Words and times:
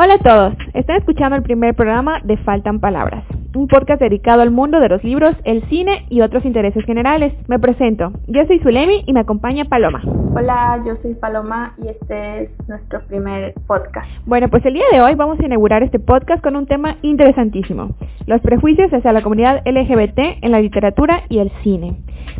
Hola 0.00 0.14
a 0.14 0.18
todos, 0.18 0.54
están 0.74 0.98
escuchando 0.98 1.34
el 1.34 1.42
primer 1.42 1.74
programa 1.74 2.20
de 2.22 2.36
Faltan 2.36 2.78
Palabras, 2.78 3.24
un 3.56 3.66
podcast 3.66 4.00
dedicado 4.00 4.42
al 4.42 4.52
mundo 4.52 4.78
de 4.78 4.88
los 4.88 5.02
libros, 5.02 5.34
el 5.42 5.68
cine 5.68 6.06
y 6.08 6.20
otros 6.20 6.44
intereses 6.44 6.84
generales. 6.84 7.34
Me 7.48 7.58
presento, 7.58 8.12
yo 8.28 8.46
soy 8.46 8.60
Zulemi 8.60 9.02
y 9.08 9.12
me 9.12 9.18
acompaña 9.18 9.64
Paloma. 9.64 10.00
Hola, 10.36 10.80
yo 10.86 10.94
soy 11.02 11.14
Paloma 11.14 11.74
y 11.82 11.88
este 11.88 12.44
es 12.44 12.68
nuestro 12.68 13.00
primer 13.08 13.54
podcast. 13.66 14.06
Bueno, 14.24 14.48
pues 14.48 14.64
el 14.66 14.74
día 14.74 14.84
de 14.92 15.00
hoy 15.00 15.16
vamos 15.16 15.40
a 15.40 15.44
inaugurar 15.44 15.82
este 15.82 15.98
podcast 15.98 16.44
con 16.44 16.54
un 16.54 16.66
tema 16.66 16.98
interesantísimo, 17.02 17.96
los 18.26 18.40
prejuicios 18.40 18.92
hacia 18.92 19.12
la 19.12 19.22
comunidad 19.22 19.66
LGBT 19.66 20.38
en 20.42 20.52
la 20.52 20.60
literatura 20.60 21.24
y 21.28 21.40
el 21.40 21.50
cine. 21.64 21.96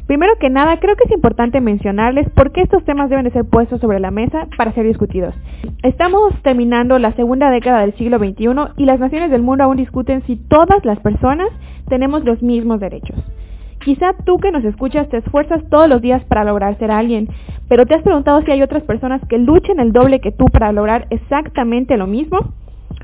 Primero 0.06 0.32
que 0.40 0.48
nada, 0.48 0.80
creo 0.80 0.96
que 0.96 1.04
es 1.04 1.12
importante 1.12 1.60
mencionarles 1.60 2.30
por 2.30 2.52
qué 2.52 2.62
estos 2.62 2.82
temas 2.84 3.10
deben 3.10 3.24
de 3.24 3.30
ser 3.30 3.44
puestos 3.44 3.80
sobre 3.80 4.00
la 4.00 4.10
mesa 4.10 4.48
para 4.56 4.72
ser 4.72 4.86
discutidos. 4.86 5.34
Estamos 5.82 6.32
terminando 6.42 6.98
la 6.98 7.12
segunda 7.12 7.50
década 7.50 7.80
del 7.80 7.94
siglo 7.94 8.18
XXI 8.18 8.72
y 8.78 8.86
las 8.86 9.00
naciones 9.00 9.30
del 9.30 9.42
mundo 9.42 9.64
aún 9.64 9.76
discuten 9.76 10.22
si 10.22 10.36
todas 10.36 10.84
las 10.84 10.98
personas 11.00 11.48
tenemos 11.88 12.24
los 12.24 12.42
mismos 12.42 12.80
derechos. 12.80 13.16
Quizá 13.84 14.14
tú 14.24 14.38
que 14.38 14.50
nos 14.50 14.64
escuchas 14.64 15.08
te 15.08 15.18
esfuerzas 15.18 15.62
todos 15.68 15.88
los 15.88 16.00
días 16.00 16.24
para 16.24 16.44
lograr 16.44 16.78
ser 16.78 16.90
alguien, 16.90 17.28
pero 17.68 17.86
¿te 17.86 17.94
has 17.94 18.02
preguntado 18.02 18.42
si 18.42 18.50
hay 18.50 18.62
otras 18.62 18.82
personas 18.84 19.20
que 19.28 19.38
luchen 19.38 19.78
el 19.78 19.92
doble 19.92 20.20
que 20.20 20.32
tú 20.32 20.46
para 20.46 20.72
lograr 20.72 21.06
exactamente 21.10 21.96
lo 21.96 22.06
mismo? 22.06 22.38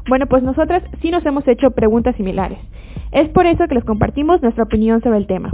Bueno, 0.09 0.27
pues 0.27 0.43
nosotras 0.43 0.83
sí 1.01 1.11
nos 1.11 1.25
hemos 1.27 1.47
hecho 1.49 1.71
preguntas 1.71 2.17
similares. 2.17 2.59
Es 3.13 3.29
por 3.29 3.47
eso 3.47 3.67
que 3.69 3.75
les 3.75 3.85
compartimos 3.85 4.43
nuestra 4.43 4.65
opinión 4.65 5.01
sobre 5.01 5.19
el 5.19 5.27
tema. 5.27 5.51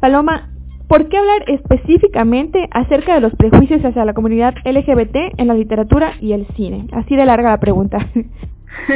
Paloma, 0.00 0.50
¿Por 0.90 1.08
qué 1.08 1.18
hablar 1.18 1.44
específicamente 1.46 2.68
acerca 2.72 3.14
de 3.14 3.20
los 3.20 3.32
prejuicios 3.36 3.80
hacia 3.84 4.04
la 4.04 4.12
comunidad 4.12 4.54
LGBT 4.64 5.38
en 5.38 5.46
la 5.46 5.54
literatura 5.54 6.14
y 6.20 6.32
el 6.32 6.48
cine? 6.56 6.88
Así 6.90 7.14
de 7.14 7.24
larga 7.24 7.50
la 7.50 7.60
pregunta. 7.60 7.98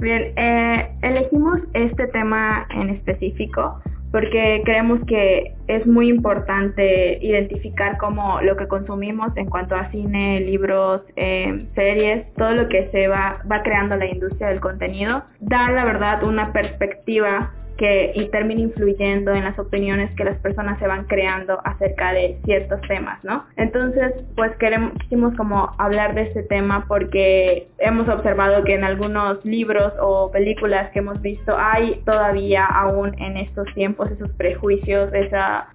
Bien, 0.00 0.32
eh, 0.34 0.88
elegimos 1.02 1.60
este 1.72 2.08
tema 2.08 2.66
en 2.70 2.90
específico 2.90 3.80
porque 4.10 4.62
creemos 4.64 4.98
que 5.06 5.54
es 5.68 5.86
muy 5.86 6.08
importante 6.08 7.24
identificar 7.24 7.96
cómo 7.98 8.40
lo 8.40 8.56
que 8.56 8.66
consumimos 8.66 9.30
en 9.36 9.46
cuanto 9.46 9.76
a 9.76 9.88
cine, 9.92 10.40
libros, 10.40 11.02
eh, 11.14 11.64
series, 11.76 12.26
todo 12.34 12.50
lo 12.54 12.68
que 12.68 12.88
se 12.90 13.06
va, 13.06 13.40
va 13.50 13.62
creando 13.62 13.94
la 13.94 14.06
industria 14.06 14.48
del 14.48 14.60
contenido, 14.60 15.22
da 15.38 15.70
la 15.70 15.84
verdad 15.84 16.24
una 16.24 16.52
perspectiva 16.52 17.52
que 17.80 18.12
y 18.14 18.26
termina 18.26 18.60
influyendo 18.60 19.32
en 19.32 19.42
las 19.42 19.58
opiniones 19.58 20.10
que 20.14 20.24
las 20.24 20.38
personas 20.40 20.78
se 20.78 20.86
van 20.86 21.06
creando 21.06 21.58
acerca 21.64 22.12
de 22.12 22.38
ciertos 22.44 22.78
temas, 22.82 23.24
¿no? 23.24 23.46
Entonces, 23.56 24.12
pues 24.36 24.54
queremos, 24.58 24.92
quisimos 25.00 25.34
como 25.34 25.74
hablar 25.78 26.14
de 26.14 26.22
este 26.24 26.42
tema 26.42 26.84
porque 26.86 27.68
hemos 27.78 28.06
observado 28.06 28.64
que 28.64 28.74
en 28.74 28.84
algunos 28.84 29.42
libros 29.46 29.94
o 29.98 30.30
películas 30.30 30.90
que 30.90 30.98
hemos 30.98 31.22
visto 31.22 31.56
hay 31.56 32.02
todavía 32.04 32.66
aún 32.66 33.18
en 33.18 33.38
estos 33.38 33.66
tiempos 33.72 34.10
esos 34.10 34.30
prejuicios, 34.32 35.10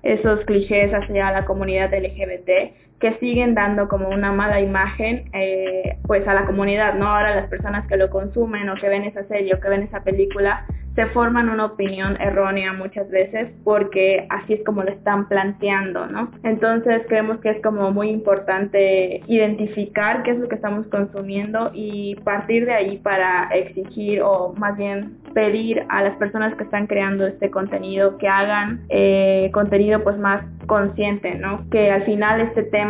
esos 0.04 0.40
clichés 0.46 0.94
hacia 0.94 1.32
la 1.32 1.46
comunidad 1.46 1.92
LGBT 1.92 2.85
que 3.00 3.18
siguen 3.20 3.56
dando 3.56 3.88
como 3.88 4.10
una 4.10 4.32
mala 4.32 4.62
imagen 4.62 5.30
eh, 5.34 5.98
pues 6.08 6.28
a 6.28 6.34
la 6.34 6.46
comunidad, 6.46 6.96
¿no? 6.96 7.08
Ahora 7.08 7.36
las 7.36 7.50
personas 7.50 7.88
que 7.88 7.98
lo 7.98 8.10
consumen 8.10 8.70
o 8.70 8.76
que 8.76 8.90
ven 8.90 9.04
esa 9.04 9.26
serie 9.28 9.54
o 9.54 9.60
que 9.60 9.70
ven 9.70 9.84
esa 9.84 10.04
película 10.04 10.66
se 10.96 11.06
forman 11.08 11.50
una 11.50 11.66
opinión 11.66 12.20
errónea 12.22 12.72
muchas 12.72 13.10
veces 13.10 13.52
porque 13.66 14.26
así 14.30 14.54
es 14.54 14.64
como 14.64 14.82
lo 14.82 14.92
están 14.92 15.28
planteando, 15.28 16.08
¿no? 16.08 16.32
Entonces 16.44 17.02
creemos 17.08 17.40
que 17.40 17.50
es 17.50 17.62
como 17.62 17.92
muy 17.92 18.10
importante 18.10 19.22
identificar 19.28 20.24
qué 20.24 20.32
es 20.32 20.40
lo 20.40 20.48
que 20.48 20.56
estamos 20.56 20.88
consumiendo 20.88 21.72
y 21.74 22.16
partir 22.24 22.66
de 22.66 22.74
ahí 22.74 22.98
para 22.98 23.50
exigir 23.54 24.22
o 24.22 24.54
más 24.58 24.78
bien 24.78 25.18
pedir 25.34 25.84
a 25.90 26.02
las 26.02 26.16
personas 26.16 26.56
que 26.56 26.64
están 26.64 26.88
creando 26.88 27.28
este 27.28 27.52
contenido 27.52 28.18
que 28.18 28.30
hagan 28.30 28.86
eh, 28.88 29.50
contenido 29.54 30.02
pues 30.02 30.18
más 30.18 30.46
consciente, 30.66 31.36
¿no? 31.36 31.70
Que 31.70 31.92
al 31.92 32.04
final 32.06 32.40
este 32.40 32.64
tema 32.64 32.85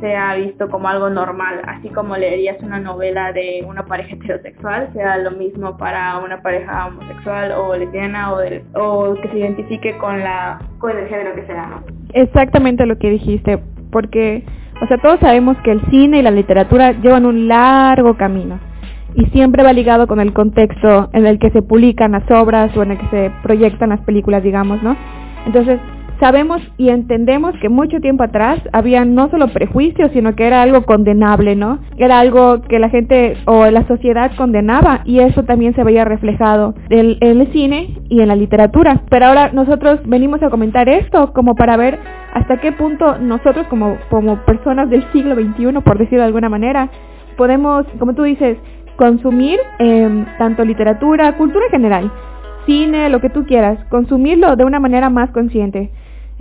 sea 0.00 0.34
visto 0.34 0.68
como 0.68 0.88
algo 0.88 1.10
normal, 1.10 1.62
así 1.66 1.88
como 1.88 2.16
leerías 2.16 2.60
una 2.62 2.80
novela 2.80 3.32
de 3.32 3.64
una 3.66 3.86
pareja 3.86 4.14
heterosexual, 4.16 4.90
sea 4.92 5.16
lo 5.18 5.30
mismo 5.32 5.76
para 5.76 6.18
una 6.18 6.42
pareja 6.42 6.86
homosexual 6.86 7.52
o 7.52 7.76
lesbiana 7.76 8.32
o, 8.32 8.40
o 8.74 9.14
que 9.14 9.28
se 9.28 9.38
identifique 9.38 9.96
con 9.98 10.20
la 10.20 10.60
con 10.78 10.98
el 10.98 11.06
género 11.08 11.34
que 11.34 11.46
sea, 11.46 11.66
¿no? 11.66 11.82
Exactamente 12.14 12.84
lo 12.84 12.98
que 12.98 13.10
dijiste, 13.10 13.58
porque 13.90 14.44
o 14.82 14.86
sea, 14.88 14.98
todos 14.98 15.20
sabemos 15.20 15.56
que 15.62 15.70
el 15.70 15.80
cine 15.90 16.18
y 16.18 16.22
la 16.22 16.32
literatura 16.32 16.90
llevan 16.90 17.24
un 17.24 17.46
largo 17.46 18.16
camino 18.16 18.58
y 19.14 19.26
siempre 19.26 19.62
va 19.62 19.72
ligado 19.72 20.08
con 20.08 20.18
el 20.18 20.32
contexto 20.32 21.08
en 21.12 21.26
el 21.26 21.38
que 21.38 21.50
se 21.50 21.62
publican 21.62 22.12
las 22.12 22.28
obras 22.30 22.76
o 22.76 22.82
en 22.82 22.92
el 22.92 22.98
que 22.98 23.06
se 23.08 23.30
proyectan 23.42 23.90
las 23.90 24.00
películas, 24.00 24.42
digamos, 24.42 24.82
¿no? 24.82 24.96
Entonces, 25.46 25.78
sabemos 26.22 26.62
y 26.78 26.90
entendemos 26.90 27.52
que 27.60 27.68
mucho 27.68 27.98
tiempo 27.98 28.22
atrás 28.22 28.60
había 28.72 29.04
no 29.04 29.28
solo 29.28 29.48
prejuicios, 29.48 30.12
sino 30.12 30.36
que 30.36 30.46
era 30.46 30.62
algo 30.62 30.84
condenable, 30.84 31.56
¿no? 31.56 31.80
Era 31.96 32.20
algo 32.20 32.62
que 32.62 32.78
la 32.78 32.90
gente 32.90 33.36
o 33.46 33.66
la 33.66 33.88
sociedad 33.88 34.30
condenaba 34.36 35.00
y 35.04 35.18
eso 35.18 35.42
también 35.42 35.74
se 35.74 35.82
veía 35.82 36.04
reflejado 36.04 36.76
en, 36.90 37.16
el 37.20 37.52
cine 37.52 37.98
y 38.08 38.20
en 38.20 38.28
la 38.28 38.36
literatura. 38.36 39.02
Pero 39.10 39.26
ahora 39.26 39.50
nosotros 39.52 39.98
venimos 40.04 40.40
a 40.44 40.50
comentar 40.50 40.88
esto 40.88 41.32
como 41.32 41.56
para 41.56 41.76
ver 41.76 41.98
hasta 42.34 42.60
qué 42.60 42.70
punto 42.70 43.18
nosotros 43.18 43.66
como, 43.66 43.96
como 44.08 44.36
personas 44.44 44.90
del 44.90 45.04
siglo 45.10 45.34
XXI, 45.34 45.80
por 45.84 45.98
decirlo 45.98 46.20
de 46.20 46.28
alguna 46.28 46.48
manera, 46.48 46.88
podemos, 47.36 47.84
como 47.98 48.14
tú 48.14 48.22
dices, 48.22 48.58
consumir 48.94 49.58
eh, 49.80 50.24
tanto 50.38 50.64
literatura, 50.64 51.36
cultura 51.36 51.64
en 51.66 51.72
general, 51.72 52.12
cine, 52.64 53.08
lo 53.08 53.20
que 53.20 53.28
tú 53.28 53.44
quieras, 53.44 53.84
consumirlo 53.88 54.54
de 54.54 54.64
una 54.64 54.78
manera 54.78 55.10
más 55.10 55.32
consciente. 55.32 55.90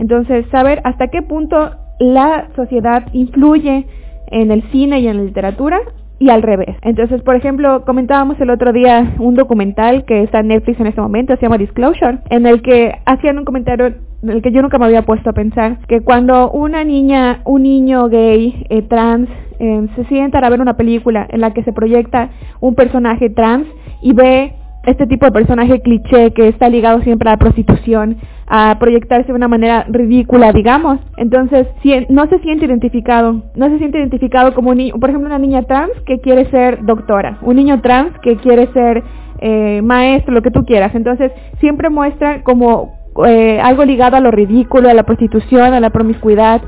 Entonces, 0.02 0.48
saber 0.50 0.82
hasta 0.84 1.10
qué 1.10 1.22
punto 1.22 1.70
la 2.00 2.48
sociedad 2.56 3.06
influye 3.14 3.86
en 4.32 4.50
el 4.50 4.64
cine 4.72 5.00
y 5.00 5.08
en 5.08 5.18
la 5.18 5.24
literatura 5.24 5.80
y 6.18 6.32
al 6.32 6.42
revés. 6.42 6.76
Entonces, 6.82 7.22
por 7.22 7.36
ejemplo, 7.36 7.86
comentábamos 7.86 8.42
el 8.42 8.50
otro 8.50 8.74
día 8.74 9.14
un 9.20 9.36
documental 9.36 10.04
que 10.06 10.24
está 10.24 10.40
en 10.40 10.48
Netflix 10.48 10.80
en 10.80 10.88
este 10.88 11.02
momento, 11.02 11.36
se 11.36 11.44
llama 11.44 11.60
Disclosure, 11.60 12.18
en 12.32 12.48
el 12.48 12.64
que 12.64 12.96
hacían 13.06 13.38
un 13.38 13.46
comentario 13.46 13.94
en 14.24 14.30
el 14.30 14.42
que 14.42 14.52
yo 14.52 14.64
nunca 14.64 14.80
me 14.80 14.86
había 14.86 15.04
puesto 15.04 15.30
a 15.30 15.34
pensar, 15.34 15.78
que 15.88 16.02
cuando 16.02 16.50
una 16.50 16.84
niña, 16.84 17.42
un 17.46 17.62
niño 17.62 18.10
gay, 18.10 18.66
eh, 18.70 18.82
trans, 18.82 19.30
eh, 19.60 19.88
se 19.96 20.06
sienta 20.06 20.40
a 20.40 20.50
ver 20.50 20.62
una 20.62 20.78
película 20.78 21.28
en 21.30 21.42
la 21.42 21.54
que 21.54 21.64
se 21.64 21.74
proyecta 21.74 22.32
un 22.60 22.74
personaje 22.74 23.30
trans 23.30 23.68
y 24.02 24.14
ve 24.14 24.56
este 24.84 25.06
tipo 25.06 25.26
de 25.26 25.32
personaje 25.32 25.82
cliché 25.82 26.32
que 26.32 26.48
está 26.48 26.70
ligado 26.70 27.02
siempre 27.02 27.30
a 27.30 27.34
la 27.34 27.38
prostitución, 27.38 28.18
a 28.54 28.78
proyectarse 28.80 29.28
de 29.28 29.34
una 29.34 29.48
manera 29.48 29.86
ridícula, 29.88 30.52
digamos. 30.52 31.00
Entonces, 31.16 31.68
si 31.82 32.06
no 32.10 32.28
se 32.28 32.38
siente 32.40 32.66
identificado, 32.66 33.44
no 33.56 33.70
se 33.70 33.78
siente 33.78 33.98
identificado 33.98 34.54
como 34.54 34.72
un 34.72 34.78
niño, 34.78 34.96
por 35.00 35.10
ejemplo, 35.10 35.28
una 35.30 35.40
niña 35.40 35.64
trans 35.64 35.94
que 36.06 36.20
quiere 36.20 36.52
ser 36.52 36.84
doctora, 36.84 37.38
un 37.44 37.56
niño 37.56 37.80
trans 37.80 38.12
que 38.20 38.36
quiere 38.36 38.68
ser 38.74 39.04
eh, 39.40 39.82
maestro, 39.82 40.34
lo 40.34 40.42
que 40.42 40.52
tú 40.52 40.66
quieras. 40.66 40.94
Entonces, 40.96 41.32
siempre 41.62 41.90
muestra 41.90 42.44
como 42.44 42.94
eh, 43.26 43.58
algo 43.64 43.86
ligado 43.86 44.18
a 44.18 44.20
lo 44.20 44.32
ridículo, 44.32 44.90
a 44.90 44.94
la 44.94 45.04
prostitución, 45.04 45.74
a 45.74 45.80
la 45.80 45.90
promiscuidad 45.92 46.62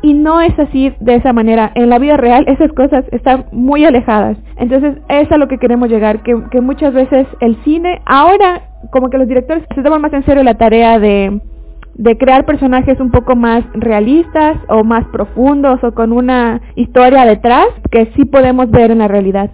y 0.00 0.14
no 0.14 0.40
es 0.40 0.58
así 0.58 0.94
de 1.00 1.16
esa 1.16 1.34
manera. 1.34 1.70
En 1.74 1.90
la 1.90 1.98
vida 1.98 2.16
real 2.16 2.44
esas 2.48 2.72
cosas 2.72 3.04
están 3.12 3.44
muy 3.52 3.84
alejadas. 3.84 4.38
Entonces 4.56 4.96
es 5.08 5.30
a 5.30 5.36
lo 5.36 5.48
que 5.48 5.58
queremos 5.58 5.90
llegar, 5.90 6.22
que, 6.22 6.34
que 6.50 6.62
muchas 6.62 6.94
veces 6.94 7.26
el 7.40 7.56
cine, 7.64 8.00
ahora 8.06 8.62
como 8.90 9.10
que 9.10 9.18
los 9.18 9.28
directores 9.28 9.64
se 9.74 9.82
toman 9.82 10.00
más 10.00 10.12
en 10.12 10.24
serio 10.24 10.42
la 10.42 10.58
tarea 10.58 10.98
de, 10.98 11.40
de 11.94 12.18
crear 12.18 12.44
personajes 12.44 13.00
un 13.00 13.10
poco 13.10 13.36
más 13.36 13.64
realistas 13.74 14.58
o 14.68 14.84
más 14.84 15.06
profundos 15.08 15.82
o 15.82 15.92
con 15.92 16.12
una 16.12 16.60
historia 16.74 17.24
detrás 17.24 17.66
que 17.90 18.12
sí 18.16 18.24
podemos 18.24 18.70
ver 18.70 18.90
en 18.90 18.98
la 18.98 19.08
realidad. 19.08 19.50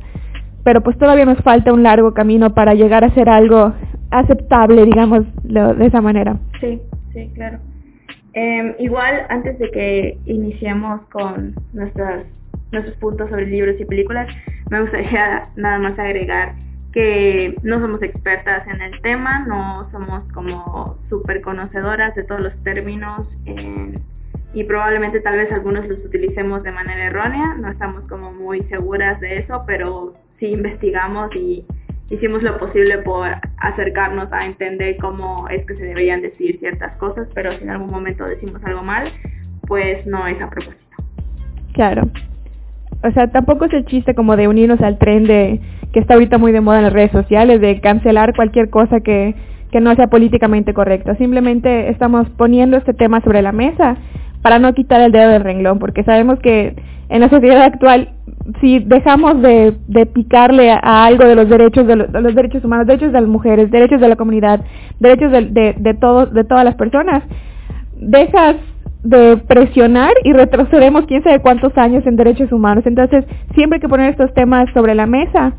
Pero 0.64 0.80
pues 0.80 0.96
todavía 0.98 1.24
nos 1.24 1.38
falta 1.38 1.72
un 1.72 1.82
largo 1.82 2.14
camino 2.14 2.54
para 2.54 2.74
llegar 2.74 3.04
a 3.04 3.14
ser 3.14 3.28
algo 3.28 3.72
aceptable, 4.10 4.84
digamos, 4.84 5.24
de 5.42 5.86
esa 5.86 6.00
manera. 6.00 6.36
Sí, 6.60 6.80
sí, 7.12 7.30
claro. 7.34 7.58
Eh, 8.34 8.76
igual, 8.78 9.26
antes 9.28 9.58
de 9.58 9.70
que 9.70 10.18
iniciemos 10.26 11.02
con 11.10 11.54
nuestros, 11.72 12.24
nuestros 12.70 12.96
puntos 12.96 13.28
sobre 13.28 13.46
libros 13.46 13.76
y 13.78 13.84
películas, 13.84 14.28
me 14.70 14.80
gustaría 14.80 15.48
nada 15.56 15.78
más 15.78 15.98
agregar 15.98 16.54
que 16.92 17.56
no 17.62 17.80
somos 17.80 18.02
expertas 18.02 18.66
en 18.68 18.80
el 18.82 19.00
tema, 19.00 19.44
no 19.46 19.88
somos 19.90 20.22
como 20.32 20.98
súper 21.08 21.40
conocedoras 21.40 22.14
de 22.14 22.24
todos 22.24 22.40
los 22.40 22.54
términos 22.62 23.26
eh, 23.46 23.98
y 24.54 24.64
probablemente 24.64 25.20
tal 25.20 25.38
vez 25.38 25.50
algunos 25.52 25.88
los 25.88 25.98
utilicemos 26.04 26.62
de 26.62 26.72
manera 26.72 27.06
errónea, 27.06 27.54
no 27.58 27.70
estamos 27.70 28.02
como 28.08 28.32
muy 28.32 28.62
seguras 28.64 29.18
de 29.20 29.38
eso, 29.38 29.64
pero 29.66 30.14
sí 30.38 30.46
investigamos 30.46 31.34
y 31.34 31.64
hicimos 32.10 32.42
lo 32.42 32.58
posible 32.58 32.98
por 32.98 33.28
acercarnos 33.56 34.30
a 34.32 34.44
entender 34.44 34.98
cómo 34.98 35.48
es 35.48 35.64
que 35.66 35.74
se 35.74 35.84
deberían 35.84 36.20
decir 36.20 36.58
ciertas 36.58 36.94
cosas, 36.98 37.26
pero 37.34 37.52
si 37.52 37.64
en 37.64 37.70
algún 37.70 37.90
momento 37.90 38.26
decimos 38.26 38.62
algo 38.64 38.82
mal, 38.82 39.08
pues 39.66 40.06
no 40.06 40.26
es 40.26 40.40
a 40.42 40.50
propósito. 40.50 40.76
Claro. 41.72 42.02
O 43.02 43.10
sea, 43.12 43.28
tampoco 43.28 43.64
es 43.64 43.72
el 43.72 43.86
chiste 43.86 44.14
como 44.14 44.36
de 44.36 44.46
unirnos 44.46 44.80
al 44.82 44.98
tren 44.98 45.24
de 45.24 45.60
que 45.92 46.00
está 46.00 46.14
ahorita 46.14 46.38
muy 46.38 46.52
de 46.52 46.60
moda 46.60 46.78
en 46.78 46.84
las 46.84 46.92
redes 46.92 47.12
sociales, 47.12 47.60
de 47.60 47.80
cancelar 47.80 48.34
cualquier 48.34 48.70
cosa 48.70 49.00
que, 49.00 49.34
que 49.70 49.80
no 49.80 49.94
sea 49.94 50.08
políticamente 50.08 50.74
correcta. 50.74 51.16
Simplemente 51.16 51.90
estamos 51.90 52.28
poniendo 52.30 52.76
este 52.76 52.94
tema 52.94 53.20
sobre 53.20 53.42
la 53.42 53.52
mesa 53.52 53.96
para 54.42 54.58
no 54.58 54.74
quitar 54.74 55.00
el 55.00 55.12
dedo 55.12 55.30
del 55.30 55.44
renglón, 55.44 55.78
porque 55.78 56.02
sabemos 56.02 56.38
que 56.40 56.74
en 57.08 57.20
la 57.20 57.28
sociedad 57.28 57.62
actual, 57.62 58.08
si 58.60 58.78
dejamos 58.80 59.40
de, 59.42 59.74
de 59.86 60.06
picarle 60.06 60.70
a, 60.70 61.04
algo 61.04 61.26
de 61.26 61.34
los 61.34 61.48
derechos 61.48 61.86
de, 61.86 61.96
los 61.96 62.34
derechos 62.34 62.64
humanos, 62.64 62.86
derechos 62.86 63.12
de 63.12 63.20
las 63.20 63.28
mujeres, 63.28 63.70
derechos 63.70 64.00
de 64.00 64.08
la 64.08 64.16
comunidad, 64.16 64.60
derechos 64.98 65.30
de, 65.30 65.74
de, 65.78 65.94
todos, 65.94 66.32
de 66.32 66.42
todas 66.44 66.64
las 66.64 66.74
personas, 66.74 67.22
dejas 67.96 68.56
de 69.04 69.36
presionar 69.36 70.12
y 70.24 70.32
retrocedemos 70.32 71.04
quién 71.06 71.22
sabe 71.22 71.40
cuántos 71.40 71.76
años 71.76 72.04
en 72.06 72.16
derechos 72.16 72.50
humanos. 72.50 72.84
Entonces, 72.86 73.24
siempre 73.54 73.76
hay 73.76 73.80
que 73.80 73.88
poner 73.88 74.10
estos 74.10 74.32
temas 74.32 74.66
sobre 74.72 74.94
la 74.94 75.06
mesa 75.06 75.52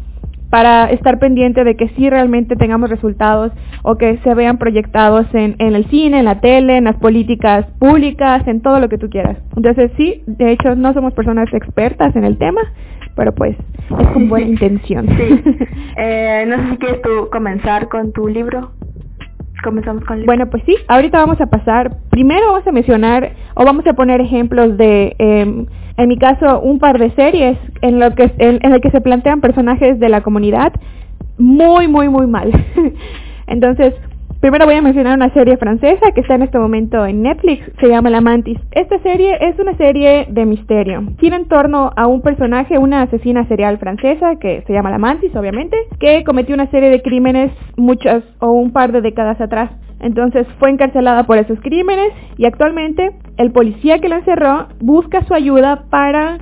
para 0.54 0.92
estar 0.92 1.18
pendiente 1.18 1.64
de 1.64 1.76
que 1.76 1.88
sí 1.96 2.12
realmente 2.12 2.56
tengamos 2.56 2.88
resultados 2.88 3.52
o 3.82 3.98
que 3.98 4.20
se 4.20 4.36
vean 4.36 4.60
proyectados 4.60 5.26
en, 5.34 5.56
en 5.58 5.74
el 5.74 5.90
cine, 5.90 6.20
en 6.20 6.26
la 6.26 6.42
tele, 6.42 6.78
en 6.78 6.84
las 6.84 6.96
políticas 6.98 7.66
públicas, 7.80 8.48
en 8.48 8.62
todo 8.62 8.80
lo 8.80 8.88
que 8.88 9.00
tú 9.00 9.10
quieras. 9.10 9.36
Entonces 9.58 9.90
sí, 9.98 10.22
de 10.28 10.52
hecho 10.52 10.76
no 10.76 10.94
somos 10.94 11.16
personas 11.16 11.52
expertas 11.52 12.16
en 12.16 12.24
el 12.24 12.38
tema, 12.38 12.62
pero 13.16 13.34
pues 13.34 13.58
es 14.00 14.08
con 14.10 14.30
buena 14.30 14.48
intención. 14.50 15.08
Sí. 15.08 15.42
Eh, 15.98 16.46
no 16.48 16.58
sé 16.58 16.70
si 16.70 16.78
quieres 16.78 17.02
tú 17.02 17.30
comenzar 17.32 17.88
con 17.90 18.14
tu 18.14 18.28
libro. 18.28 18.74
Comenzamos 19.64 20.04
con 20.06 20.20
el 20.20 20.26
Bueno, 20.26 20.52
pues 20.52 20.62
sí, 20.68 20.76
ahorita 20.88 21.18
vamos 21.18 21.42
a 21.42 21.48
pasar, 21.48 21.98
primero 22.12 22.52
vamos 22.52 22.68
a 22.68 22.72
mencionar 22.72 23.32
o 23.56 23.66
vamos 23.66 23.88
a 23.88 23.94
poner 23.94 24.22
ejemplos 24.22 24.78
de... 24.78 25.16
Eh, 25.18 25.66
en 25.98 26.08
mi 26.08 26.18
caso, 26.18 26.60
un 26.62 26.80
par 26.80 27.00
de 27.00 27.12
series 27.12 27.58
en 27.82 28.00
lo 28.00 28.12
que 28.16 28.90
se 28.92 29.02
plantean 29.02 29.42
personajes 29.42 30.00
de 30.00 30.10
la 30.10 30.22
comunidad 30.22 30.74
muy, 31.38 31.88
muy, 31.88 32.10
muy 32.10 32.28
mal. 32.28 32.52
Entonces, 33.48 33.94
primero 34.40 34.66
voy 34.66 34.76
a 34.76 34.82
mencionar 34.82 35.16
una 35.16 35.34
serie 35.34 35.58
francesa 35.58 36.12
que 36.14 36.22
está 36.22 36.36
en 36.36 36.44
este 36.44 36.60
momento 36.60 37.06
en 37.06 37.22
Netflix, 37.22 37.64
se 37.80 37.88
llama 37.88 38.10
La 38.10 38.22
Mantis. 38.22 38.60
Esta 38.72 39.00
serie 39.00 39.38
es 39.42 39.58
una 39.60 39.76
serie 39.78 40.28
de 40.30 40.46
misterio. 40.46 41.04
Gira 41.20 41.38
en 41.38 41.48
torno 41.48 41.92
a 41.96 42.08
un 42.08 42.22
personaje, 42.22 42.78
una 42.78 43.04
asesina 43.04 43.48
serial 43.48 43.78
francesa 43.78 44.36
que 44.38 44.64
se 44.66 44.74
llama 44.74 44.92
La 44.92 44.98
Mantis, 44.98 45.36
obviamente, 45.36 45.78
que 46.00 46.24
cometió 46.24 46.56
una 46.56 46.70
serie 46.72 46.90
de 46.90 47.02
crímenes 47.02 47.52
muchas 47.78 48.24
o 48.40 48.52
un 48.52 48.72
par 48.72 48.92
de 48.92 49.02
décadas 49.02 49.40
atrás. 49.40 49.72
Entonces 50.04 50.46
fue 50.60 50.70
encarcelada 50.70 51.24
por 51.24 51.38
esos 51.38 51.60
crímenes 51.62 52.12
y 52.38 52.46
actualmente 52.46 53.12
el 53.38 53.52
policía 53.52 54.00
que 54.00 54.10
la 54.10 54.18
encerró 54.18 54.68
busca 54.80 55.24
su 55.24 55.34
ayuda 55.34 55.86
para 55.90 56.40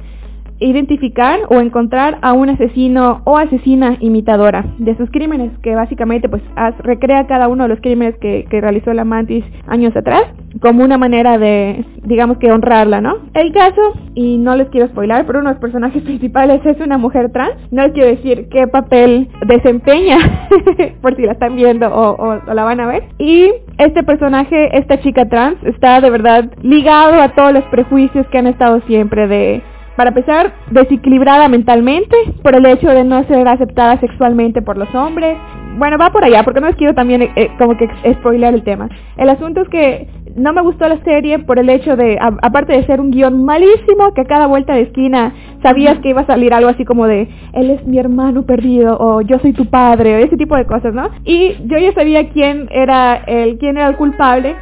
identificar 0.61 1.39
o 1.49 1.59
encontrar 1.59 2.19
a 2.21 2.33
un 2.33 2.49
asesino 2.49 3.21
o 3.25 3.37
asesina 3.37 3.97
imitadora 3.99 4.65
de 4.77 4.91
esos 4.91 5.09
crímenes, 5.09 5.51
que 5.63 5.75
básicamente 5.75 6.29
pues 6.29 6.43
recrea 6.79 7.27
cada 7.27 7.47
uno 7.47 7.63
de 7.63 7.69
los 7.69 7.81
crímenes 7.81 8.15
que, 8.19 8.45
realizó 8.61 8.93
la 8.93 9.05
Mantis 9.05 9.43
años 9.67 9.95
atrás, 9.95 10.23
como 10.61 10.83
una 10.83 10.99
manera 10.99 11.39
de, 11.39 11.83
digamos 12.03 12.37
que 12.37 12.51
honrarla, 12.51 13.01
¿no? 13.01 13.17
El 13.33 13.51
caso, 13.53 13.81
y 14.13 14.37
no 14.37 14.55
les 14.55 14.69
quiero 14.69 14.87
spoilar, 14.89 15.25
pero 15.25 15.39
uno 15.39 15.49
de 15.49 15.55
los 15.55 15.61
personajes 15.61 16.03
principales 16.03 16.63
es 16.63 16.79
una 16.79 16.99
mujer 16.99 17.31
trans, 17.31 17.55
no 17.71 17.81
les 17.81 17.93
quiero 17.93 18.09
decir 18.09 18.49
qué 18.49 18.67
papel 18.67 19.29
desempeña, 19.47 20.17
por 21.01 21.15
si 21.15 21.23
la 21.23 21.31
están 21.31 21.55
viendo 21.55 21.87
o 21.91 22.39
la 22.53 22.63
van 22.63 22.79
a 22.81 22.87
ver, 22.87 23.05
y 23.17 23.51
este 23.79 24.03
personaje, 24.03 24.77
esta 24.77 24.99
chica 25.01 25.27
trans, 25.27 25.57
está 25.63 26.01
de 26.01 26.09
verdad 26.11 26.51
ligado 26.61 27.19
a 27.19 27.29
todos 27.29 27.51
los 27.51 27.63
prejuicios 27.65 28.27
que 28.27 28.37
han 28.37 28.47
estado 28.47 28.81
siempre 28.81 29.27
de 29.27 29.63
para 29.95 30.09
empezar, 30.09 30.53
desequilibrada 30.69 31.47
mentalmente 31.47 32.15
por 32.43 32.55
el 32.55 32.65
hecho 32.65 32.89
de 32.89 33.03
no 33.03 33.23
ser 33.25 33.47
aceptada 33.47 33.99
sexualmente 33.99 34.61
por 34.61 34.77
los 34.77 34.93
hombres. 34.95 35.37
Bueno, 35.77 35.97
va 35.97 36.11
por 36.11 36.23
allá, 36.23 36.43
porque 36.43 36.59
no 36.59 36.67
les 36.67 36.75
quiero 36.75 36.93
también 36.93 37.21
eh, 37.21 37.49
como 37.57 37.77
que 37.77 37.89
spoiler 38.13 38.53
el 38.53 38.63
tema. 38.63 38.89
El 39.17 39.29
asunto 39.29 39.61
es 39.61 39.69
que 39.69 40.07
no 40.35 40.53
me 40.53 40.61
gustó 40.61 40.87
la 40.87 40.97
serie 41.03 41.39
por 41.39 41.59
el 41.59 41.69
hecho 41.69 41.95
de, 41.95 42.17
aparte 42.19 42.73
de 42.73 42.85
ser 42.85 43.01
un 43.01 43.11
guion 43.11 43.43
malísimo, 43.43 44.13
que 44.13 44.21
a 44.21 44.25
cada 44.25 44.47
vuelta 44.47 44.73
de 44.73 44.81
esquina 44.81 45.33
sabías 45.61 45.99
que 45.99 46.09
iba 46.09 46.21
a 46.21 46.25
salir 46.25 46.53
algo 46.53 46.69
así 46.69 46.85
como 46.85 47.07
de, 47.07 47.27
él 47.53 47.69
es 47.69 47.85
mi 47.85 47.99
hermano 47.99 48.43
perdido, 48.43 48.97
o 48.99 49.21
yo 49.21 49.39
soy 49.39 49.53
tu 49.53 49.65
padre, 49.65 50.15
o 50.15 50.17
ese 50.19 50.37
tipo 50.37 50.55
de 50.55 50.65
cosas, 50.65 50.93
¿no? 50.93 51.09
Y 51.25 51.55
yo 51.65 51.77
ya 51.77 51.93
sabía 51.93 52.29
quién 52.29 52.67
era 52.71 53.15
el, 53.27 53.57
quién 53.57 53.77
era 53.77 53.87
el 53.87 53.95
culpable, 53.95 54.55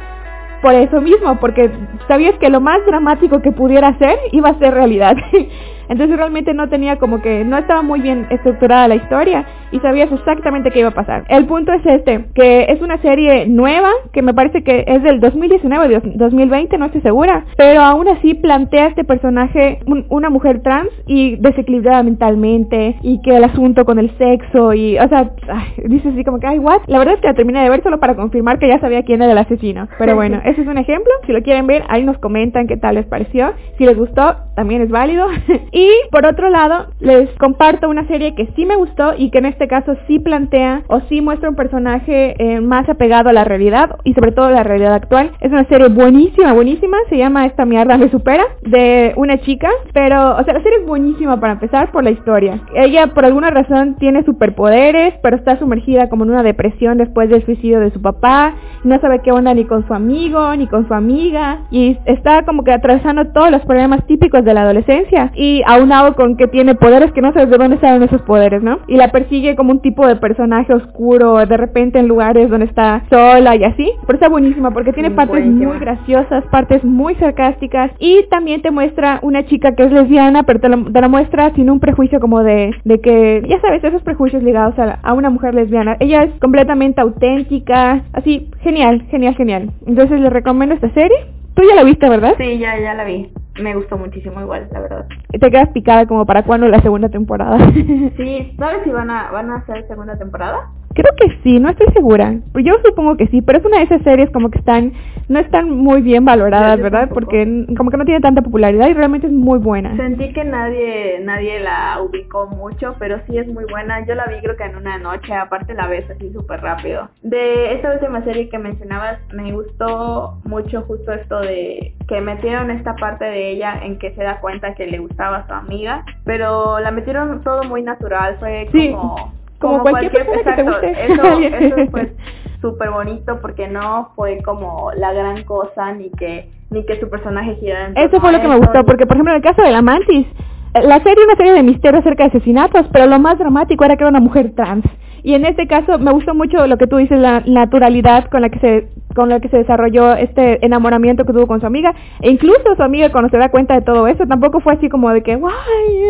por 0.62 0.74
eso 0.74 1.00
mismo, 1.00 1.38
porque 1.40 1.70
sabías 2.08 2.34
que 2.38 2.50
lo 2.50 2.60
más 2.60 2.84
dramático 2.86 3.40
que 3.40 3.52
pudiera 3.52 3.96
ser 3.98 4.18
iba 4.32 4.50
a 4.50 4.58
ser 4.58 4.74
realidad. 4.74 5.16
Entonces 5.90 6.16
realmente 6.16 6.54
no 6.54 6.68
tenía 6.68 6.96
como 6.96 7.20
que, 7.20 7.44
no 7.44 7.58
estaba 7.58 7.82
muy 7.82 8.00
bien 8.00 8.26
estructurada 8.30 8.88
la 8.88 8.94
historia 8.94 9.44
y 9.72 9.80
sabías 9.80 10.10
exactamente 10.10 10.70
qué 10.70 10.80
iba 10.80 10.88
a 10.88 10.94
pasar. 10.94 11.24
El 11.28 11.46
punto 11.46 11.72
es 11.72 11.84
este, 11.84 12.26
que 12.34 12.66
es 12.68 12.80
una 12.80 12.96
serie 12.98 13.46
nueva, 13.46 13.90
que 14.12 14.22
me 14.22 14.32
parece 14.32 14.62
que 14.62 14.84
es 14.86 15.02
del 15.02 15.20
2019 15.20 15.96
o 15.96 16.00
2020, 16.14 16.78
no 16.78 16.86
estoy 16.86 17.00
segura, 17.00 17.44
pero 17.56 17.80
aún 17.80 18.08
así 18.08 18.34
plantea 18.34 18.86
este 18.86 19.04
personaje, 19.04 19.80
un, 19.86 20.06
una 20.08 20.30
mujer 20.30 20.62
trans 20.62 20.90
y 21.06 21.36
desequilibrada 21.36 22.04
mentalmente 22.04 22.96
y 23.02 23.20
que 23.22 23.36
el 23.36 23.44
asunto 23.44 23.84
con 23.84 23.98
el 23.98 24.16
sexo 24.16 24.72
y, 24.72 24.96
o 24.96 25.08
sea, 25.08 25.32
ay, 25.48 25.84
dices 25.88 26.12
así 26.12 26.24
como 26.24 26.38
que, 26.38 26.46
ay, 26.46 26.60
what? 26.60 26.82
La 26.86 26.98
verdad 26.98 27.14
es 27.14 27.20
que 27.20 27.26
la 27.26 27.34
terminé 27.34 27.62
de 27.62 27.70
ver 27.70 27.82
solo 27.82 27.98
para 27.98 28.14
confirmar 28.14 28.60
que 28.60 28.68
ya 28.68 28.78
sabía 28.78 29.02
quién 29.02 29.22
era 29.22 29.32
el 29.32 29.38
asesino. 29.38 29.88
Pero 29.98 30.14
bueno, 30.14 30.40
ese 30.44 30.62
es 30.62 30.68
un 30.68 30.78
ejemplo. 30.78 31.12
Si 31.26 31.32
lo 31.32 31.42
quieren 31.42 31.66
ver, 31.66 31.82
ahí 31.88 32.04
nos 32.04 32.18
comentan 32.18 32.68
qué 32.68 32.76
tal 32.76 32.94
les 32.94 33.06
pareció. 33.06 33.52
Si 33.76 33.84
les 33.84 33.96
gustó, 33.96 34.36
también 34.54 34.82
es 34.82 34.90
válido. 34.90 35.26
Y 35.72 35.79
por 36.10 36.26
otro 36.26 36.50
lado, 36.50 36.86
les 37.00 37.30
comparto 37.38 37.88
una 37.88 38.06
serie 38.06 38.34
que 38.34 38.48
sí 38.56 38.66
me 38.66 38.76
gustó 38.76 39.14
y 39.16 39.30
que 39.30 39.38
en 39.38 39.46
este 39.46 39.68
caso 39.68 39.96
sí 40.06 40.18
plantea 40.18 40.82
o 40.88 41.00
sí 41.08 41.20
muestra 41.20 41.48
un 41.48 41.56
personaje 41.56 42.34
eh, 42.38 42.60
más 42.60 42.88
apegado 42.88 43.28
a 43.30 43.32
la 43.32 43.44
realidad 43.44 43.96
y 44.04 44.14
sobre 44.14 44.32
todo 44.32 44.46
a 44.46 44.50
la 44.50 44.62
realidad 44.62 44.94
actual. 44.94 45.32
Es 45.40 45.50
una 45.50 45.64
serie 45.64 45.88
buenísima, 45.88 46.52
buenísima. 46.52 46.96
Se 47.08 47.16
llama 47.16 47.46
Esta 47.46 47.64
mierda 47.64 47.96
me 47.96 48.10
supera 48.10 48.44
de 48.62 49.12
una 49.16 49.38
chica, 49.40 49.70
pero, 49.92 50.36
o 50.36 50.44
sea, 50.44 50.54
la 50.54 50.62
serie 50.62 50.80
es 50.80 50.86
buenísima 50.86 51.38
para 51.40 51.54
empezar 51.54 51.92
por 51.92 52.04
la 52.04 52.10
historia. 52.10 52.60
Ella 52.74 53.08
por 53.08 53.24
alguna 53.24 53.50
razón 53.50 53.96
tiene 53.98 54.24
superpoderes, 54.24 55.14
pero 55.22 55.36
está 55.36 55.58
sumergida 55.58 56.08
como 56.08 56.24
en 56.24 56.30
una 56.30 56.42
depresión 56.42 56.98
después 56.98 57.28
del 57.30 57.44
suicidio 57.44 57.80
de 57.80 57.90
su 57.90 58.00
papá. 58.00 58.54
No 58.84 59.00
sabe 59.00 59.20
qué 59.22 59.32
onda 59.32 59.54
ni 59.54 59.64
con 59.64 59.86
su 59.86 59.94
amigo, 59.94 60.54
ni 60.56 60.66
con 60.66 60.86
su 60.88 60.94
amiga 60.94 61.60
y 61.70 61.98
está 62.06 62.42
como 62.44 62.64
que 62.64 62.72
atravesando 62.72 63.26
todos 63.32 63.50
los 63.50 63.62
problemas 63.62 64.06
típicos 64.06 64.44
de 64.44 64.54
la 64.54 64.62
adolescencia 64.62 65.32
y 65.34 65.59
aunado 65.66 66.14
con 66.14 66.36
que 66.36 66.46
tiene 66.48 66.74
poderes 66.74 67.12
que 67.12 67.20
no 67.20 67.32
sabes 67.32 67.50
de 67.50 67.58
dónde 67.58 67.78
salen 67.78 68.02
esos 68.02 68.22
poderes, 68.22 68.62
¿no? 68.62 68.78
Y 68.88 68.96
la 68.96 69.10
persigue 69.10 69.56
como 69.56 69.72
un 69.72 69.80
tipo 69.80 70.06
de 70.06 70.16
personaje 70.16 70.72
oscuro, 70.72 71.44
de 71.46 71.56
repente 71.56 71.98
en 71.98 72.08
lugares 72.08 72.50
donde 72.50 72.66
está 72.66 73.02
sola 73.10 73.56
y 73.56 73.64
así. 73.64 73.92
Pero 74.06 74.14
está 74.16 74.28
buenísima 74.28 74.70
porque 74.70 74.92
tiene 74.92 75.10
partes 75.10 75.42
buenísima. 75.44 75.70
muy 75.70 75.78
graciosas, 75.80 76.44
partes 76.46 76.84
muy 76.84 77.14
sarcásticas 77.16 77.90
y 77.98 78.24
también 78.30 78.62
te 78.62 78.70
muestra 78.70 79.18
una 79.22 79.44
chica 79.46 79.74
que 79.74 79.84
es 79.84 79.92
lesbiana, 79.92 80.42
pero 80.44 80.60
te 80.60 80.68
la, 80.68 80.78
te 80.92 81.00
la 81.00 81.08
muestra 81.08 81.52
sin 81.54 81.70
un 81.70 81.80
prejuicio 81.80 82.20
como 82.20 82.42
de, 82.42 82.74
de 82.84 83.00
que, 83.00 83.42
ya 83.48 83.60
sabes, 83.60 83.82
esos 83.84 84.02
prejuicios 84.02 84.42
ligados 84.42 84.78
a, 84.78 84.98
a 85.02 85.14
una 85.14 85.30
mujer 85.30 85.54
lesbiana. 85.54 85.96
Ella 86.00 86.22
es 86.22 86.38
completamente 86.40 87.00
auténtica, 87.00 88.02
así, 88.12 88.50
genial, 88.60 89.02
genial, 89.10 89.34
genial. 89.34 89.70
Entonces 89.86 90.20
les 90.20 90.32
recomiendo 90.32 90.74
esta 90.74 90.90
serie. 90.90 91.39
Tú 91.60 91.66
ya 91.68 91.74
la 91.74 91.84
viste, 91.84 92.08
¿verdad? 92.08 92.36
Sí, 92.38 92.58
ya, 92.58 92.78
ya 92.80 92.94
la 92.94 93.04
vi. 93.04 93.30
Me 93.60 93.74
gustó 93.74 93.98
muchísimo 93.98 94.40
igual, 94.40 94.66
la 94.72 94.80
verdad. 94.80 95.06
Te 95.28 95.50
quedas 95.50 95.68
picada 95.74 96.06
como 96.06 96.24
para 96.24 96.42
cuándo 96.42 96.66
la 96.68 96.80
segunda 96.80 97.10
temporada. 97.10 97.58
sí, 98.16 98.54
¿sabes 98.58 98.78
si 98.82 98.88
van 98.88 99.10
a, 99.10 99.30
van 99.30 99.50
a 99.50 99.56
hacer 99.56 99.86
segunda 99.86 100.16
temporada? 100.16 100.70
Creo 100.94 101.14
que 101.16 101.38
sí, 101.42 101.60
no 101.60 101.68
estoy 101.68 101.86
segura. 101.92 102.34
Yo 102.54 102.74
supongo 102.84 103.16
que 103.16 103.28
sí, 103.28 103.42
pero 103.42 103.58
es 103.58 103.64
una 103.64 103.78
de 103.78 103.84
esas 103.84 104.02
series 104.02 104.28
como 104.30 104.50
que 104.50 104.58
están, 104.58 104.92
no 105.28 105.38
están 105.38 105.70
muy 105.70 106.02
bien 106.02 106.24
valoradas, 106.24 106.80
¿verdad? 106.80 107.08
tampoco. 107.08 107.20
Porque 107.20 107.66
como 107.76 107.90
que 107.90 107.96
no 107.96 108.04
tiene 108.04 108.20
tanta 108.20 108.42
popularidad 108.42 108.88
y 108.88 108.94
realmente 108.94 109.28
es 109.28 109.32
muy 109.32 109.60
buena. 109.60 109.96
Sentí 109.96 110.32
que 110.32 110.44
nadie 110.44 111.20
nadie 111.22 111.60
la 111.60 112.00
ubicó 112.02 112.46
mucho, 112.48 112.96
pero 112.98 113.20
sí 113.28 113.38
es 113.38 113.46
muy 113.46 113.64
buena. 113.70 114.04
Yo 114.04 114.14
la 114.14 114.26
vi 114.26 114.40
creo 114.40 114.56
que 114.56 114.64
en 114.64 114.76
una 114.76 114.98
noche, 114.98 115.32
aparte 115.32 115.74
la 115.74 115.86
ves 115.86 116.10
así 116.10 116.32
súper 116.32 116.60
rápido. 116.60 117.08
De 117.22 117.74
esta 117.74 117.92
última 117.92 118.24
serie 118.24 118.48
que 118.48 118.58
mencionabas, 118.58 119.18
me 119.32 119.52
gustó 119.52 120.38
mucho 120.44 120.82
justo 120.82 121.12
esto 121.12 121.40
de 121.40 121.94
que 122.08 122.20
metieron 122.20 122.70
esta 122.70 122.96
parte 122.96 123.24
de 123.24 123.50
ella 123.50 123.80
en 123.84 123.98
que 123.98 124.12
se 124.14 124.22
da 124.22 124.40
cuenta 124.40 124.74
que 124.74 124.86
le 124.86 124.98
gustaba 124.98 125.38
a 125.38 125.46
su 125.46 125.52
amiga, 125.52 126.04
pero 126.24 126.80
la 126.80 126.90
metieron 126.90 127.42
todo 127.42 127.62
muy 127.64 127.82
natural, 127.82 128.36
fue 128.40 128.68
Sí, 128.72 128.90
como 128.90 129.32
como 129.60 129.80
cualquier 129.82 130.12
persona 130.12 130.38
que 130.38 130.44
te 130.44 130.60
exacto, 130.62 130.72
guste. 130.72 131.12
Eso, 131.12 131.74
eso 131.82 131.90
fue 131.90 132.12
súper 132.60 132.90
bonito 132.90 133.38
porque 133.40 133.68
no 133.68 134.10
fue 134.16 134.42
como 134.42 134.90
la 134.96 135.12
gran 135.12 135.44
cosa 135.44 135.92
ni 135.92 136.10
que 136.10 136.50
ni 136.70 136.84
que 136.86 137.00
su 137.00 137.10
personaje 137.10 137.56
girara 137.56 137.88
en 137.88 137.98
Eso 137.98 138.20
fue 138.20 138.32
lo 138.32 138.40
que 138.40 138.48
me 138.48 138.56
gustó, 138.56 138.84
porque 138.84 139.06
por 139.06 139.16
ejemplo 139.16 139.32
en 139.32 139.38
el 139.38 139.42
caso 139.42 139.62
de 139.62 139.72
la 139.72 139.82
Mantis, 139.82 140.26
eh, 140.74 140.82
la 140.82 140.98
serie 140.98 141.14
es 141.14 141.24
una 141.24 141.36
serie 141.36 141.52
de 141.52 141.62
misterio 141.64 141.98
acerca 141.98 142.24
de 142.24 142.28
asesinatos, 142.28 142.86
pero 142.92 143.06
lo 143.06 143.18
más 143.18 143.38
dramático 143.38 143.84
era 143.84 143.96
que 143.96 144.04
era 144.04 144.10
una 144.10 144.20
mujer 144.20 144.52
trans. 144.54 144.84
Y 145.22 145.34
en 145.34 145.44
este 145.44 145.66
caso 145.66 145.98
me 145.98 146.12
gustó 146.12 146.34
mucho 146.34 146.66
lo 146.66 146.78
que 146.78 146.86
tú 146.86 146.96
dices, 146.96 147.18
la 147.18 147.40
naturalidad 147.40 148.30
con 148.30 148.42
la 148.42 148.50
que 148.50 148.58
se 148.60 148.88
con 149.20 149.28
la 149.28 149.38
que 149.38 149.50
se 149.50 149.58
desarrolló 149.58 150.14
este 150.14 150.64
enamoramiento 150.64 151.26
que 151.26 151.34
tuvo 151.34 151.46
con 151.46 151.60
su 151.60 151.66
amiga. 151.66 151.94
E 152.22 152.30
incluso 152.30 152.74
su 152.74 152.82
amiga 152.82 153.12
cuando 153.12 153.28
se 153.28 153.36
da 153.36 153.50
cuenta 153.50 153.74
de 153.74 153.82
todo 153.82 154.08
eso, 154.08 154.26
tampoco 154.26 154.60
fue 154.60 154.72
así 154.72 154.88
como 154.88 155.10
de 155.10 155.22
que, 155.22 155.36
guay, 155.36 155.54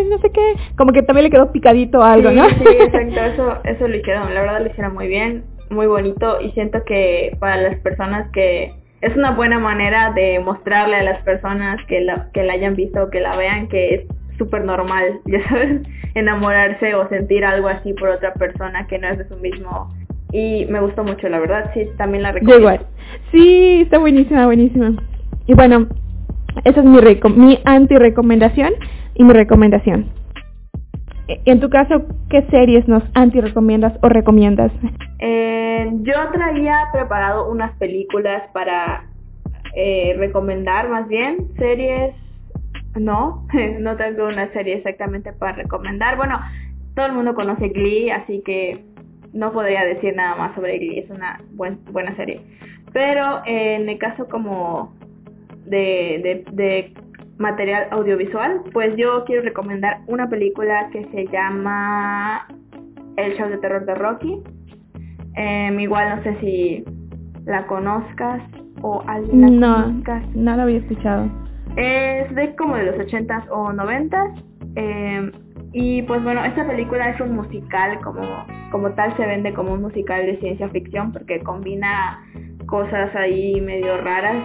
no 0.08 0.18
sé 0.18 0.30
qué, 0.30 0.54
como 0.76 0.92
que 0.92 1.02
también 1.02 1.24
le 1.24 1.30
quedó 1.30 1.50
picadito 1.50 2.04
algo, 2.04 2.30
¿no? 2.30 2.48
Sí, 2.50 2.64
exacto, 2.78 3.20
eso, 3.20 3.56
eso 3.64 3.88
lo 3.88 3.96
hicieron, 3.96 4.32
la 4.32 4.42
verdad 4.42 4.60
lo 4.60 4.68
hicieron 4.68 4.94
muy 4.94 5.08
bien, 5.08 5.42
muy 5.70 5.88
bonito 5.88 6.40
y 6.40 6.52
siento 6.52 6.84
que 6.84 7.36
para 7.40 7.56
las 7.56 7.80
personas 7.80 8.30
que 8.30 8.74
es 9.00 9.16
una 9.16 9.32
buena 9.32 9.58
manera 9.58 10.12
de 10.12 10.38
mostrarle 10.38 10.94
a 10.94 11.02
las 11.02 11.20
personas 11.24 11.84
que 11.88 12.00
la, 12.02 12.28
que 12.32 12.44
la 12.44 12.52
hayan 12.52 12.76
visto 12.76 13.02
o 13.02 13.10
que 13.10 13.18
la 13.18 13.34
vean 13.34 13.66
que 13.66 13.94
es 13.94 14.02
súper 14.38 14.64
normal, 14.64 15.20
ya 15.26 15.42
sabes, 15.48 15.82
enamorarse 16.14 16.94
o 16.94 17.08
sentir 17.08 17.44
algo 17.44 17.66
así 17.66 17.92
por 17.94 18.10
otra 18.10 18.34
persona 18.34 18.86
que 18.86 18.98
no 18.98 19.08
es 19.08 19.18
de 19.18 19.26
su 19.26 19.36
mismo. 19.36 19.92
Y 20.32 20.66
me 20.66 20.80
gustó 20.80 21.02
mucho, 21.02 21.28
la 21.28 21.40
verdad, 21.40 21.70
sí, 21.74 21.88
también 21.98 22.22
la 22.22 22.30
recomiendo. 22.30 22.60
igual. 22.60 22.86
Sí, 23.32 23.82
está 23.82 23.98
buenísima, 23.98 24.46
buenísima. 24.46 24.92
Y 25.46 25.54
bueno, 25.54 25.88
esa 26.64 26.80
es 26.80 26.84
mi, 26.84 27.00
mi 27.36 27.58
anti-recomendación 27.64 28.72
y 29.14 29.24
mi 29.24 29.32
recomendación. 29.32 30.06
E, 31.28 31.40
en 31.44 31.60
tu 31.60 31.70
caso, 31.70 32.06
¿qué 32.28 32.42
series 32.50 32.86
nos 32.88 33.02
anti-recomiendas 33.14 33.92
o 34.02 34.08
recomiendas? 34.08 34.72
Eh, 35.20 35.90
yo 36.02 36.14
traía 36.32 36.88
preparado 36.92 37.50
unas 37.50 37.72
películas 37.76 38.42
para 38.52 39.04
eh, 39.74 40.14
recomendar, 40.18 40.88
más 40.88 41.06
bien, 41.08 41.48
series 41.56 42.14
no, 42.98 43.46
no 43.80 43.96
tengo 43.96 44.26
una 44.26 44.52
serie 44.52 44.74
exactamente 44.76 45.32
para 45.32 45.52
recomendar. 45.52 46.16
Bueno, 46.16 46.40
todo 46.94 47.06
el 47.06 47.12
mundo 47.12 47.34
conoce 47.34 47.68
Glee, 47.68 48.10
así 48.10 48.42
que 48.44 48.84
no 49.32 49.52
podría 49.52 49.84
decir 49.84 50.14
nada 50.16 50.34
más 50.36 50.54
sobre 50.54 50.78
Glee, 50.78 50.98
es 50.98 51.10
una 51.10 51.40
buena 51.52 52.16
serie. 52.16 52.40
Pero 52.92 53.42
en 53.46 53.88
el 53.88 53.98
caso 53.98 54.26
como 54.28 54.94
de, 55.66 56.44
de, 56.52 56.92
material 57.38 57.88
audiovisual, 57.90 58.62
pues 58.72 58.94
yo 58.96 59.24
quiero 59.24 59.42
recomendar 59.42 60.00
una 60.08 60.28
película 60.28 60.90
que 60.92 61.06
se 61.06 61.26
llama 61.28 62.46
El 63.16 63.34
show 63.36 63.48
de 63.48 63.56
terror 63.58 63.86
de 63.86 63.94
Rocky. 63.94 64.42
Em, 65.36 65.80
igual 65.80 66.16
no 66.16 66.22
sé 66.22 66.38
si 66.40 66.84
la 67.46 67.66
conozcas 67.66 68.42
o 68.82 69.02
alguien 69.06 69.60
la 69.60 69.84
conozcas. 69.86 70.36
No, 70.36 70.56
la 70.56 70.64
había 70.64 70.78
escuchado. 70.78 71.30
Es 71.76 72.34
de 72.34 72.54
como 72.56 72.76
de 72.76 72.84
los 72.84 72.96
80s 72.96 73.48
o 73.50 73.72
90s. 73.72 74.44
Em, 74.74 75.32
y 75.72 76.02
pues 76.02 76.22
bueno, 76.22 76.44
esta 76.44 76.66
película 76.66 77.10
es 77.10 77.20
un 77.20 77.36
musical, 77.36 78.00
como, 78.02 78.22
como 78.72 78.90
tal 78.90 79.16
se 79.16 79.24
vende 79.24 79.54
como 79.54 79.72
un 79.72 79.82
musical 79.82 80.26
de 80.26 80.38
ciencia 80.40 80.68
ficción 80.68 81.12
porque 81.12 81.40
combina 81.40 82.24
cosas 82.70 83.14
ahí 83.16 83.60
medio 83.60 83.98
raras, 83.98 84.36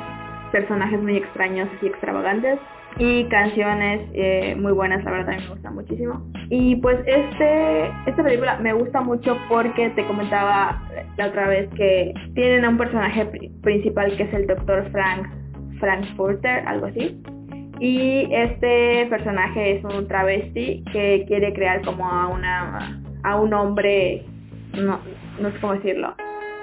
personajes 0.51 1.01
muy 1.01 1.17
extraños 1.17 1.69
y 1.81 1.87
extravagantes 1.87 2.59
y 2.97 3.25
canciones 3.25 4.09
eh, 4.13 4.55
muy 4.55 4.71
buenas, 4.71 5.03
la 5.03 5.11
verdad 5.11 5.37
me 5.37 5.47
gusta 5.47 5.69
muchísimo. 5.69 6.21
Y 6.49 6.77
pues 6.77 6.97
este 7.05 7.91
esta 8.05 8.23
película 8.23 8.57
me 8.57 8.73
gusta 8.73 9.01
mucho 9.01 9.37
porque 9.49 9.89
te 9.91 10.05
comentaba 10.05 10.81
la 11.17 11.27
otra 11.27 11.47
vez 11.47 11.69
que 11.75 12.13
tienen 12.33 12.65
a 12.65 12.69
un 12.69 12.77
personaje 12.77 13.25
principal 13.61 14.15
que 14.15 14.23
es 14.23 14.33
el 14.33 14.47
Dr. 14.47 14.89
Frank 14.91 15.27
Frankfurter, 15.79 16.65
algo 16.67 16.87
así. 16.87 17.21
Y 17.79 18.27
este 18.31 19.07
personaje 19.09 19.77
es 19.77 19.83
un 19.83 20.07
travesti 20.07 20.83
que 20.93 21.25
quiere 21.27 21.53
crear 21.53 21.81
como 21.81 22.09
a 22.09 22.27
una 22.27 23.01
a 23.23 23.35
un 23.35 23.53
hombre, 23.53 24.23
no, 24.73 24.99
no 25.41 25.51
sé 25.51 25.59
cómo 25.59 25.73
decirlo, 25.73 26.15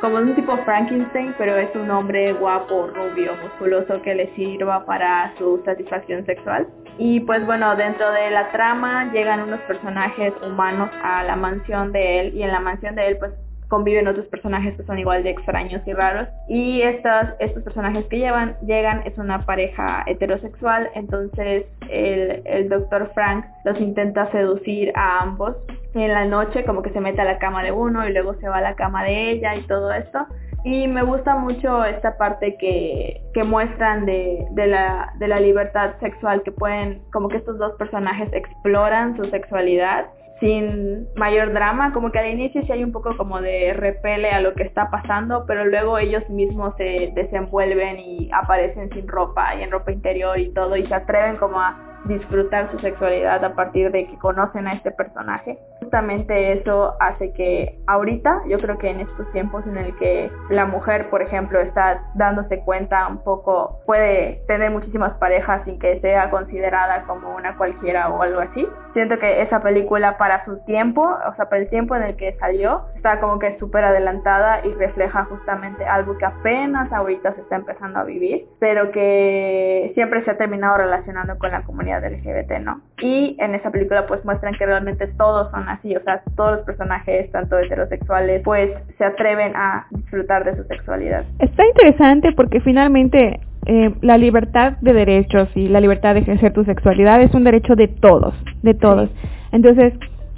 como 0.03 0.17
un 0.17 0.35
tipo 0.35 0.59
Frankenstein, 0.65 1.33
pero 1.39 1.57
es 1.57 1.73
un 1.77 1.89
hombre 1.89 2.33
guapo, 2.33 2.89
rubio, 2.89 3.37
musculoso 3.41 4.03
que 4.03 4.17
le 4.17 4.35
sirva 4.35 4.85
para 4.85 5.33
su 5.39 5.63
satisfacción 5.65 6.27
sexual. 6.27 6.67
Y 6.99 7.21
pues 7.21 7.47
bueno, 7.47 7.77
dentro 7.77 8.11
de 8.11 8.31
la 8.33 8.51
trama 8.51 9.13
llegan 9.13 9.41
unos 9.43 9.61
personajes 9.61 10.35
humanos 10.45 10.91
a 11.05 11.23
la 11.23 11.37
mansión 11.37 11.93
de 11.93 12.21
él 12.21 12.35
y 12.35 12.43
en 12.43 12.51
la 12.51 12.59
mansión 12.59 12.97
de 12.97 13.07
él 13.07 13.17
pues 13.19 13.31
conviven 13.73 14.07
otros 14.07 14.27
personajes 14.27 14.77
que 14.77 14.83
son 14.83 14.99
igual 14.99 15.23
de 15.23 15.31
extraños 15.31 15.81
y 15.87 15.95
raros. 15.95 16.29
Y 16.47 16.83
estos, 16.83 17.31
estos 17.41 17.63
personajes 17.63 18.05
que 18.11 18.19
llevan, 18.19 18.55
llegan 18.67 19.01
es 19.07 19.17
una 19.17 19.47
pareja 19.47 20.05
heterosexual, 20.07 20.91
entonces 20.95 21.65
el, 21.89 22.43
el 22.45 22.69
doctor 22.69 23.11
Frank 23.15 23.47
los 23.65 23.81
intenta 23.81 24.31
seducir 24.31 24.93
a 24.95 25.23
ambos. 25.23 25.57
En 25.95 26.13
la 26.13 26.27
noche 26.27 26.67
como 26.67 26.83
que 26.83 26.91
se 26.91 27.01
mete 27.01 27.23
a 27.23 27.25
la 27.25 27.39
cama 27.39 27.63
de 27.63 27.73
uno 27.73 28.07
y 28.07 28.13
luego 28.13 28.35
se 28.35 28.49
va 28.49 28.59
a 28.59 28.61
la 28.61 28.75
cama 28.75 29.05
de 29.05 29.31
ella 29.31 29.57
y 29.57 29.63
todo 29.63 29.91
esto. 29.91 30.27
Y 30.65 30.87
me 30.87 31.03
gusta 31.03 31.35
mucho 31.35 31.85
esta 31.85 32.17
parte 32.17 32.57
que, 32.57 33.21
que 33.35 33.43
muestran 33.43 34.07
de, 34.07 34.47
de, 34.53 34.67
la, 34.69 35.13
de 35.19 35.29
la 35.29 35.41
libertad 35.41 35.95
sexual, 35.99 36.43
que 36.45 36.53
pueden, 36.53 37.03
como 37.13 37.29
que 37.29 37.39
estos 37.39 37.59
dos 37.59 37.73
personajes 37.79 38.33
exploran 38.33 39.17
su 39.17 39.25
sexualidad 39.25 40.07
sin 40.43 41.07
mayor 41.15 41.53
drama, 41.53 41.93
como 41.93 42.11
que 42.11 42.19
al 42.19 42.33
inicio 42.33 42.63
sí 42.63 42.73
hay 42.73 42.83
un 42.83 42.91
poco 42.91 43.17
como 43.17 43.41
de 43.41 43.73
repele 43.75 44.29
a 44.31 44.41
lo 44.41 44.55
que 44.55 44.65
está 44.65 44.91
pasando, 44.91 45.45
pero 45.47 45.65
luego 45.65 45.99
ellos 45.99 46.29
mismos 46.29 46.75
se 46.77 47.13
desenvuelven 47.15 48.01
y 48.01 48.29
aparecen 48.33 48.91
sin 48.91 49.07
ropa 49.07 49.55
y 49.55 49.63
en 49.63 49.71
ropa 49.71 49.93
interior 49.93 50.39
y 50.41 50.53
todo 50.53 50.77
y 50.77 50.85
se 50.87 50.95
atreven 50.95 51.37
como 51.37 51.61
a 51.61 51.92
disfrutar 52.05 52.71
su 52.71 52.79
sexualidad 52.81 53.45
a 53.45 53.55
partir 53.55 53.91
de 53.93 54.07
que 54.07 54.19
conocen 54.19 54.67
a 54.67 54.75
este 54.75 54.91
personaje. 54.91 55.59
Justamente 55.81 56.53
eso 56.53 56.95
hace 57.01 57.33
que 57.33 57.79
ahorita, 57.87 58.43
yo 58.49 58.59
creo 58.59 58.79
que 58.79 58.91
en 58.91 59.01
estos 59.01 59.31
tiempos 59.33 59.67
en 59.67 59.77
el 59.77 59.97
que 59.97 60.31
la 60.51 60.67
mujer, 60.67 61.11
por 61.11 61.23
ejemplo, 61.23 61.61
está 61.61 62.01
dándose 62.15 62.61
cuenta 62.65 63.07
un 63.09 63.23
poco, 63.23 63.81
puede 63.87 64.43
tener 64.47 64.71
muchísimas 64.71 65.13
parejas 65.19 65.63
sin 65.65 65.79
que 65.79 66.01
sea 66.01 66.31
considerada 66.31 67.03
como 67.03 67.35
una 67.35 67.57
cualquiera 67.57 68.09
o 68.09 68.23
algo 68.23 68.41
así. 68.41 68.67
Siento 68.95 69.19
que 69.19 69.43
esa 69.43 69.61
película 69.61 70.19
para 70.19 70.45
su 70.45 70.63
tiempo, 70.65 71.03
o 71.03 71.35
sea, 71.35 71.49
para 71.49 71.63
el 71.63 71.69
tiempo 71.71 71.97
en 71.97 72.03
el 72.03 72.17
que 72.17 72.35
salió, 72.39 72.87
está 72.97 73.21
como 73.21 73.39
que 73.39 73.59
súper 73.59 73.85
adelantada 73.85 74.65
y 74.65 74.73
refleja 74.75 75.25
justamente 75.25 75.85
algo 75.85 76.17
que 76.19 76.27
apenas 76.27 76.93
ahorita 76.93 77.35
se 77.35 77.41
está 77.41 77.57
empezando 77.57 78.01
a 78.01 78.05
vivir, 78.05 78.47
pero 78.59 78.91
que 78.93 79.93
siempre 79.95 80.25
se 80.25 80.31
ha 80.31 80.37
terminado 80.37 80.79
relacionando 80.79 81.39
con 81.39 81.51
la 81.51 81.63
comunidad 81.63 81.92
del 82.01 82.15
LGBT, 82.15 82.61
¿no? 82.61 82.81
Y 83.01 83.37
en 83.41 83.55
esa 83.55 83.71
película 83.71 84.07
pues 84.07 84.25
muestran 84.25 84.55
que 84.55 84.67
realmente 84.67 85.07
todos 85.19 85.51
son 85.51 85.69
así, 85.69 85.95
o 85.97 86.03
sea, 86.03 86.23
todos 86.37 86.57
los 86.57 86.67
personajes, 86.67 87.31
tanto 87.33 87.59
heterosexuales, 87.59 88.43
pues 88.45 88.71
se 88.99 89.05
atreven 89.05 89.53
a 89.57 89.87
disfrutar 89.91 90.45
de 90.45 90.57
su 90.57 90.65
sexualidad. 90.65 91.25
Está 91.39 91.67
interesante 91.67 92.33
porque 92.33 92.61
finalmente 92.61 93.41
eh, 93.67 93.95
la 94.01 94.19
libertad 94.19 94.75
de 94.81 94.93
derechos 94.93 95.49
y 95.55 95.69
la 95.69 95.81
libertad 95.81 96.15
de 96.15 96.21
ejercer 96.21 96.53
tu 96.53 96.65
sexualidad 96.65 97.21
es 97.23 97.35
un 97.35 97.45
derecho 97.45 97.75
de 97.77 97.89
todos, 97.89 98.35
de 98.63 98.75
todos. 98.75 99.11
Entonces, 99.53 99.93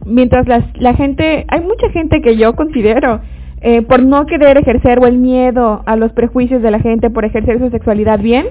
mientras 0.05 0.47
la 0.47 0.95
gente, 0.95 1.45
hay 1.49 1.61
mucha 1.61 1.89
gente 1.91 2.21
que 2.21 2.37
yo 2.37 2.55
considero 2.55 3.21
eh, 3.67 3.81
por 3.81 4.03
no 4.03 4.27
querer 4.27 4.59
ejercer 4.59 4.99
o 4.99 5.07
el 5.07 5.17
miedo 5.17 5.83
a 5.87 5.97
los 5.97 6.13
prejuicios 6.13 6.61
de 6.61 6.71
la 6.71 6.81
gente 6.81 7.09
por 7.09 7.25
ejercer 7.25 7.59
su 7.59 7.71
sexualidad 7.71 8.19
bien, 8.19 8.49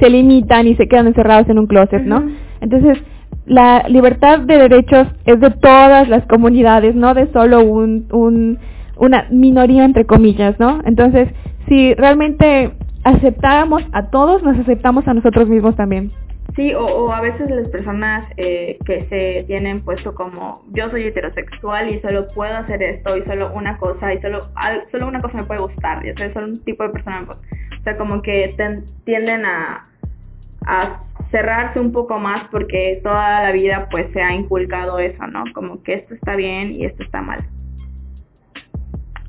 se 0.00 0.10
limitan 0.10 0.66
y 0.66 0.76
se 0.76 0.88
quedan 0.88 1.06
encerrados 1.06 1.48
en 1.48 1.58
un 1.58 1.66
closet, 1.66 2.02
¿no? 2.02 2.24
Entonces, 2.60 2.98
la 3.46 3.84
libertad 3.88 4.40
de 4.40 4.58
derechos 4.58 5.06
es 5.24 5.40
de 5.40 5.50
todas 5.50 6.08
las 6.08 6.26
comunidades, 6.26 6.94
no 6.94 7.14
de 7.14 7.30
solo 7.32 7.62
un, 7.62 8.08
un, 8.12 8.58
una 8.96 9.26
minoría 9.30 9.84
entre 9.84 10.04
comillas, 10.04 10.58
¿no? 10.58 10.80
Entonces, 10.84 11.28
si 11.68 11.94
realmente 11.94 12.72
aceptáramos 13.04 13.82
a 13.92 14.10
todos, 14.10 14.42
nos 14.42 14.58
aceptamos 14.58 15.06
a 15.06 15.14
nosotros 15.14 15.48
mismos 15.48 15.76
también. 15.76 16.10
Sí, 16.56 16.72
o, 16.72 16.84
o 16.84 17.12
a 17.12 17.20
veces 17.20 17.50
las 17.50 17.68
personas 17.68 18.24
eh, 18.38 18.78
que 18.86 19.04
se 19.10 19.44
tienen 19.46 19.82
puesto 19.82 20.14
como 20.14 20.62
yo 20.72 20.88
soy 20.90 21.04
heterosexual 21.04 21.90
y 21.90 22.00
solo 22.00 22.28
puedo 22.28 22.54
hacer 22.56 22.82
esto 22.82 23.16
y 23.16 23.22
solo 23.24 23.52
una 23.52 23.76
cosa 23.76 24.14
y 24.14 24.20
solo 24.22 24.48
solo 24.90 25.06
una 25.06 25.20
cosa 25.20 25.38
me 25.38 25.44
puede 25.44 25.60
gustar, 25.60 26.04
y 26.06 26.14
soy 26.14 26.32
solo 26.32 26.46
un 26.46 26.64
tipo 26.64 26.82
de 26.84 26.90
persona. 26.90 27.26
Sea, 27.86 27.96
como 27.98 28.20
que 28.20 28.52
tienden 29.04 29.46
a, 29.46 29.86
a 30.66 31.02
cerrarse 31.30 31.78
un 31.78 31.92
poco 31.92 32.18
más 32.18 32.48
porque 32.50 32.98
toda 33.04 33.44
la 33.44 33.52
vida 33.52 33.86
pues 33.92 34.10
se 34.12 34.20
ha 34.20 34.34
inculcado 34.34 34.98
eso, 34.98 35.24
¿no? 35.28 35.44
Como 35.54 35.84
que 35.84 35.94
esto 35.94 36.14
está 36.14 36.34
bien 36.34 36.72
y 36.72 36.84
esto 36.84 37.04
está 37.04 37.22
mal. 37.22 37.46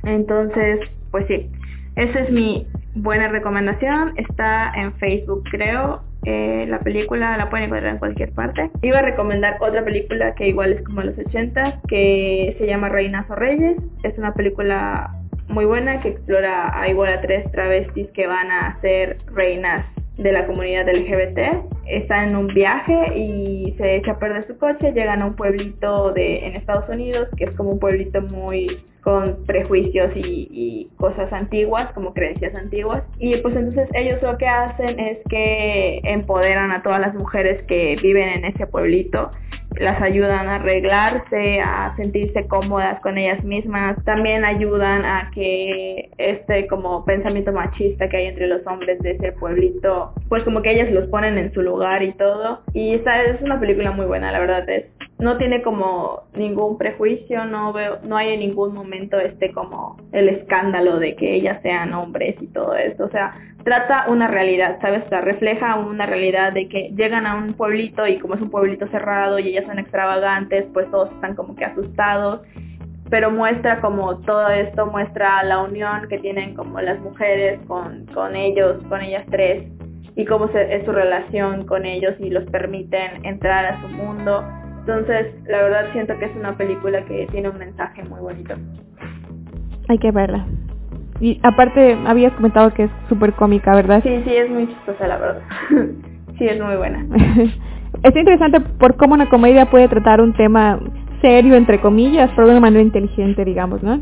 Entonces, 0.06 0.80
pues 1.12 1.28
sí, 1.28 1.52
esa 1.98 2.20
es 2.22 2.32
mi 2.32 2.66
buena 2.96 3.28
recomendación. 3.28 4.14
Está 4.18 4.72
en 4.76 4.92
Facebook, 4.94 5.44
creo. 5.52 6.02
Eh, 6.26 6.66
la 6.68 6.80
película 6.80 7.38
la 7.38 7.52
pueden 7.52 7.66
encontrar 7.68 7.94
en 7.94 8.00
cualquier 8.00 8.32
parte. 8.34 8.72
Iba 8.82 9.00
a 9.00 9.04
recomendar 9.04 9.58
otra 9.60 9.86
película 9.86 10.34
que 10.34 10.48
igual 10.48 10.74
es 10.74 10.82
como 10.84 11.02
los 11.02 11.16
80 11.16 11.82
que 11.88 12.56
se 12.58 12.66
llama 12.66 12.90
Reinas 12.90 13.30
o 13.30 13.36
Reyes. 13.36 13.78
Es 14.02 14.18
una 14.18 14.34
película 14.34 15.14
muy 15.48 15.66
buena 15.66 16.02
que 16.02 16.10
explora 16.10 16.80
a 16.80 16.90
igual 16.90 17.14
a 17.14 17.22
tres 17.22 17.52
travestis 17.52 18.08
que 18.12 18.28
van 18.28 18.52
a 18.52 18.80
ser 18.82 19.18
reinas 19.34 19.86
de 20.18 20.32
la 20.32 20.46
comunidad 20.46 20.88
LGBT. 20.88 21.40
Está 21.86 22.24
en 22.24 22.36
un 22.36 22.48
viaje 22.48 23.18
y 23.18 23.74
se 23.78 23.98
echa 23.98 24.14
a 24.14 24.20
perder 24.20 24.48
su 24.48 24.58
coche, 24.58 24.92
llegan 24.92 25.22
a 25.22 25.28
un 25.28 25.36
pueblito 25.36 26.12
de, 26.12 26.46
en 26.46 26.56
Estados 26.56 26.90
Unidos, 26.90 27.30
que 27.38 27.46
es 27.46 27.52
como 27.52 27.72
un 27.72 27.80
pueblito 27.80 28.22
muy 28.22 28.84
con 29.08 29.46
prejuicios 29.46 30.12
y, 30.16 30.90
cosas 30.98 31.32
antiguas, 31.32 31.94
como 31.94 32.14
creencias 32.14 32.54
antiguas. 32.56 33.04
Y 33.20 33.38
pues 33.38 33.56
entonces 33.56 33.88
ellos 33.94 34.22
lo 34.22 34.38
que 34.38 34.48
hacen 34.48 35.00
es 35.00 35.20
que 35.30 36.02
empoderan 36.04 36.72
a 36.72 36.84
todas 36.84 37.00
las 37.00 37.14
mujeres 37.14 37.64
que 37.68 37.96
viven 38.02 38.28
en 38.28 38.46
ese 38.46 38.68
pueblito, 38.68 39.32
las 39.80 40.02
ayudan 40.02 40.48
a 40.48 40.56
arreglarse, 40.56 41.60
a 41.62 41.96
sentirse 41.96 42.48
cómodas 42.48 43.00
con 43.02 43.18
ellas 43.18 43.44
mismas, 43.44 44.04
también 44.06 44.46
ayudan 44.46 45.06
a 45.06 45.32
que 45.34 46.10
este 46.18 46.68
como 46.68 47.06
pensamiento 47.06 47.52
machista 47.52 48.10
que 48.10 48.18
hay 48.18 48.26
entre 48.28 48.48
los 48.48 48.66
hombres 48.68 49.00
de 49.00 49.12
ese 49.12 49.32
pueblito, 49.34 50.14
pues 50.30 50.44
como 50.44 50.62
que 50.62 50.72
ellas 50.72 50.92
los 50.92 51.08
ponen 51.10 51.38
en 51.38 51.54
su 51.54 51.62
lugar 51.62 52.04
y 52.04 52.14
todo. 52.14 52.62
Y 52.74 52.96
esta 52.96 53.24
es 53.24 53.42
una 53.42 53.60
película 53.60 53.92
muy 53.92 54.06
buena, 54.06 54.32
la 54.32 54.40
verdad 54.40 54.70
es 54.70 54.86
no 55.20 55.38
tiene 55.38 55.64
como 55.64 56.24
ningún 56.34 56.78
prejuicio, 56.78 57.46
no 57.46 57.74
veo, 57.74 58.00
no 58.04 58.18
hay 58.18 58.34
en 58.34 58.40
ningún 58.40 58.74
momento 58.74 59.20
este 59.20 59.52
como 59.52 59.98
el 60.12 60.30
escándalo 60.30 61.00
de 61.00 61.16
que 61.16 61.36
ellas 61.36 61.60
sean 61.64 61.94
hombres 61.94 62.36
y 62.40 62.48
todo 62.48 62.76
esto, 62.76 63.06
o 63.06 63.10
sea, 63.10 63.34
trata 63.64 64.06
una 64.10 64.28
realidad, 64.28 64.78
¿sabes? 64.80 65.04
O 65.06 65.10
sea, 65.10 65.22
refleja 65.22 65.76
una 65.76 66.06
realidad 66.06 66.54
de 66.54 66.70
que 66.70 66.92
llegan 66.96 67.26
a 67.26 67.36
un 67.36 67.54
pueblito 67.54 68.08
y 68.08 68.20
como 68.20 68.36
es 68.36 68.42
un 68.42 68.52
pueblito 68.52 68.88
cerrado 68.90 69.40
y 69.40 69.50
ellas 69.50 69.66
son 69.66 69.80
extravagantes, 69.80 70.66
pues 70.72 70.90
todos 70.92 71.12
están 71.12 71.36
como 71.36 71.56
que 71.56 71.66
asustados, 71.66 72.42
pero 73.10 73.32
muestra 73.32 73.82
como 73.82 74.20
todo 74.20 74.48
esto, 74.50 74.86
muestra 74.86 75.44
la 75.44 75.64
unión 75.64 76.08
que 76.10 76.20
tienen 76.20 76.54
como 76.54 76.80
las 76.80 77.00
mujeres 77.00 77.60
con, 77.68 78.06
con 78.14 78.36
ellos, 78.36 78.78
con 78.88 79.02
ellas 79.02 79.26
tres 79.32 79.64
y 80.16 80.26
cómo 80.26 80.48
se, 80.50 80.76
es 80.76 80.86
su 80.86 80.92
relación 80.92 81.66
con 81.66 81.86
ellos 81.86 82.14
y 82.20 82.30
los 82.30 82.44
permiten 82.46 83.26
entrar 83.26 83.66
a 83.66 83.82
su 83.82 83.88
mundo 83.88 84.44
entonces, 84.88 85.36
la 85.48 85.64
verdad 85.64 85.92
siento 85.92 86.18
que 86.18 86.26
es 86.26 86.36
una 86.38 86.56
película 86.56 87.04
que 87.04 87.28
tiene 87.30 87.50
un 87.50 87.58
mensaje 87.58 88.06
muy 88.06 88.22
bonito. 88.22 88.56
Hay 89.90 89.98
que 89.98 90.12
verla. 90.12 90.46
Y 91.20 91.42
aparte, 91.44 91.98
habías 92.06 92.32
comentado 92.34 92.74
que 92.74 92.86
es 92.86 92.92
súper 93.10 93.34
cómica, 93.34 93.76
¿verdad? 93.76 94.02
Sí, 94.02 94.22
sí, 94.24 94.34
es 94.34 94.50
muy 94.50 94.66
chistosa, 94.68 95.08
la 95.08 95.18
verdad. 95.18 95.42
sí, 96.38 96.46
es 96.46 96.64
muy 96.64 96.78
buena. 96.78 97.06
es 98.04 98.16
interesante 98.16 98.62
por 98.62 98.96
cómo 98.96 99.16
una 99.16 99.28
comedia 99.28 99.70
puede 99.70 99.90
tratar 99.90 100.22
un 100.22 100.32
tema 100.34 100.80
serio, 101.22 101.56
entre 101.56 101.82
comillas, 101.82 102.32
pero 102.34 102.48
de 102.48 102.54
una 102.54 102.62
manera 102.62 102.82
inteligente, 102.82 103.44
digamos, 103.44 103.84
¿no? 103.84 104.00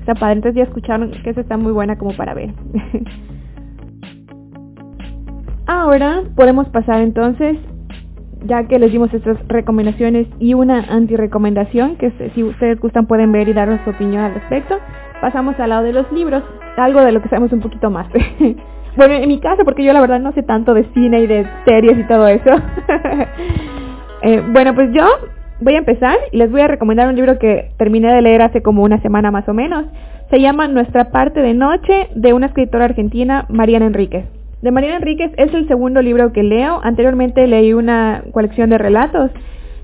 Está 0.00 0.14
padre, 0.14 0.36
entonces 0.36 0.56
ya 0.56 0.62
escucharon 0.62 1.10
que 1.10 1.28
esa 1.28 1.42
está 1.42 1.58
muy 1.58 1.72
buena 1.72 1.98
como 1.98 2.16
para 2.16 2.32
ver. 2.32 2.54
Ahora 5.66 6.22
podemos 6.36 6.70
pasar 6.70 7.02
entonces 7.02 7.58
ya 8.44 8.64
que 8.64 8.78
les 8.78 8.92
dimos 8.92 9.12
estas 9.12 9.36
recomendaciones 9.48 10.26
y 10.38 10.54
una 10.54 10.80
anti-recomendación, 10.80 11.96
que 11.96 12.12
si 12.34 12.42
ustedes 12.42 12.78
gustan 12.80 13.06
pueden 13.06 13.32
ver 13.32 13.48
y 13.48 13.52
darnos 13.52 13.80
su 13.84 13.90
opinión 13.90 14.22
al 14.22 14.34
respecto, 14.34 14.78
pasamos 15.20 15.58
al 15.58 15.70
lado 15.70 15.84
de 15.84 15.92
los 15.92 16.10
libros, 16.12 16.42
algo 16.76 17.00
de 17.00 17.12
lo 17.12 17.22
que 17.22 17.28
sabemos 17.28 17.52
un 17.52 17.60
poquito 17.60 17.90
más. 17.90 18.06
bueno, 18.96 19.14
en 19.14 19.28
mi 19.28 19.40
caso, 19.40 19.64
porque 19.64 19.84
yo 19.84 19.92
la 19.92 20.00
verdad 20.00 20.20
no 20.20 20.32
sé 20.32 20.42
tanto 20.42 20.74
de 20.74 20.84
cine 20.94 21.20
y 21.20 21.26
de 21.26 21.46
series 21.64 21.98
y 21.98 22.04
todo 22.04 22.28
eso. 22.28 22.50
eh, 24.22 24.42
bueno, 24.52 24.74
pues 24.74 24.90
yo 24.92 25.06
voy 25.60 25.74
a 25.74 25.78
empezar 25.78 26.16
y 26.32 26.36
les 26.36 26.50
voy 26.50 26.60
a 26.60 26.68
recomendar 26.68 27.08
un 27.08 27.16
libro 27.16 27.38
que 27.38 27.70
terminé 27.78 28.12
de 28.12 28.22
leer 28.22 28.42
hace 28.42 28.62
como 28.62 28.82
una 28.82 29.00
semana 29.00 29.30
más 29.30 29.48
o 29.48 29.54
menos. 29.54 29.86
Se 30.30 30.40
llama 30.40 30.68
Nuestra 30.68 31.10
parte 31.10 31.40
de 31.40 31.54
noche 31.54 32.08
de 32.14 32.32
una 32.32 32.46
escritora 32.46 32.86
argentina, 32.86 33.46
Mariana 33.48 33.86
Enríquez 33.86 34.24
de 34.64 34.70
Mariana 34.70 34.96
Enríquez 34.96 35.30
es 35.36 35.52
el 35.52 35.68
segundo 35.68 36.00
libro 36.00 36.32
que 36.32 36.42
leo. 36.42 36.80
Anteriormente 36.82 37.46
leí 37.46 37.74
una 37.74 38.24
colección 38.32 38.70
de 38.70 38.78
relatos 38.78 39.30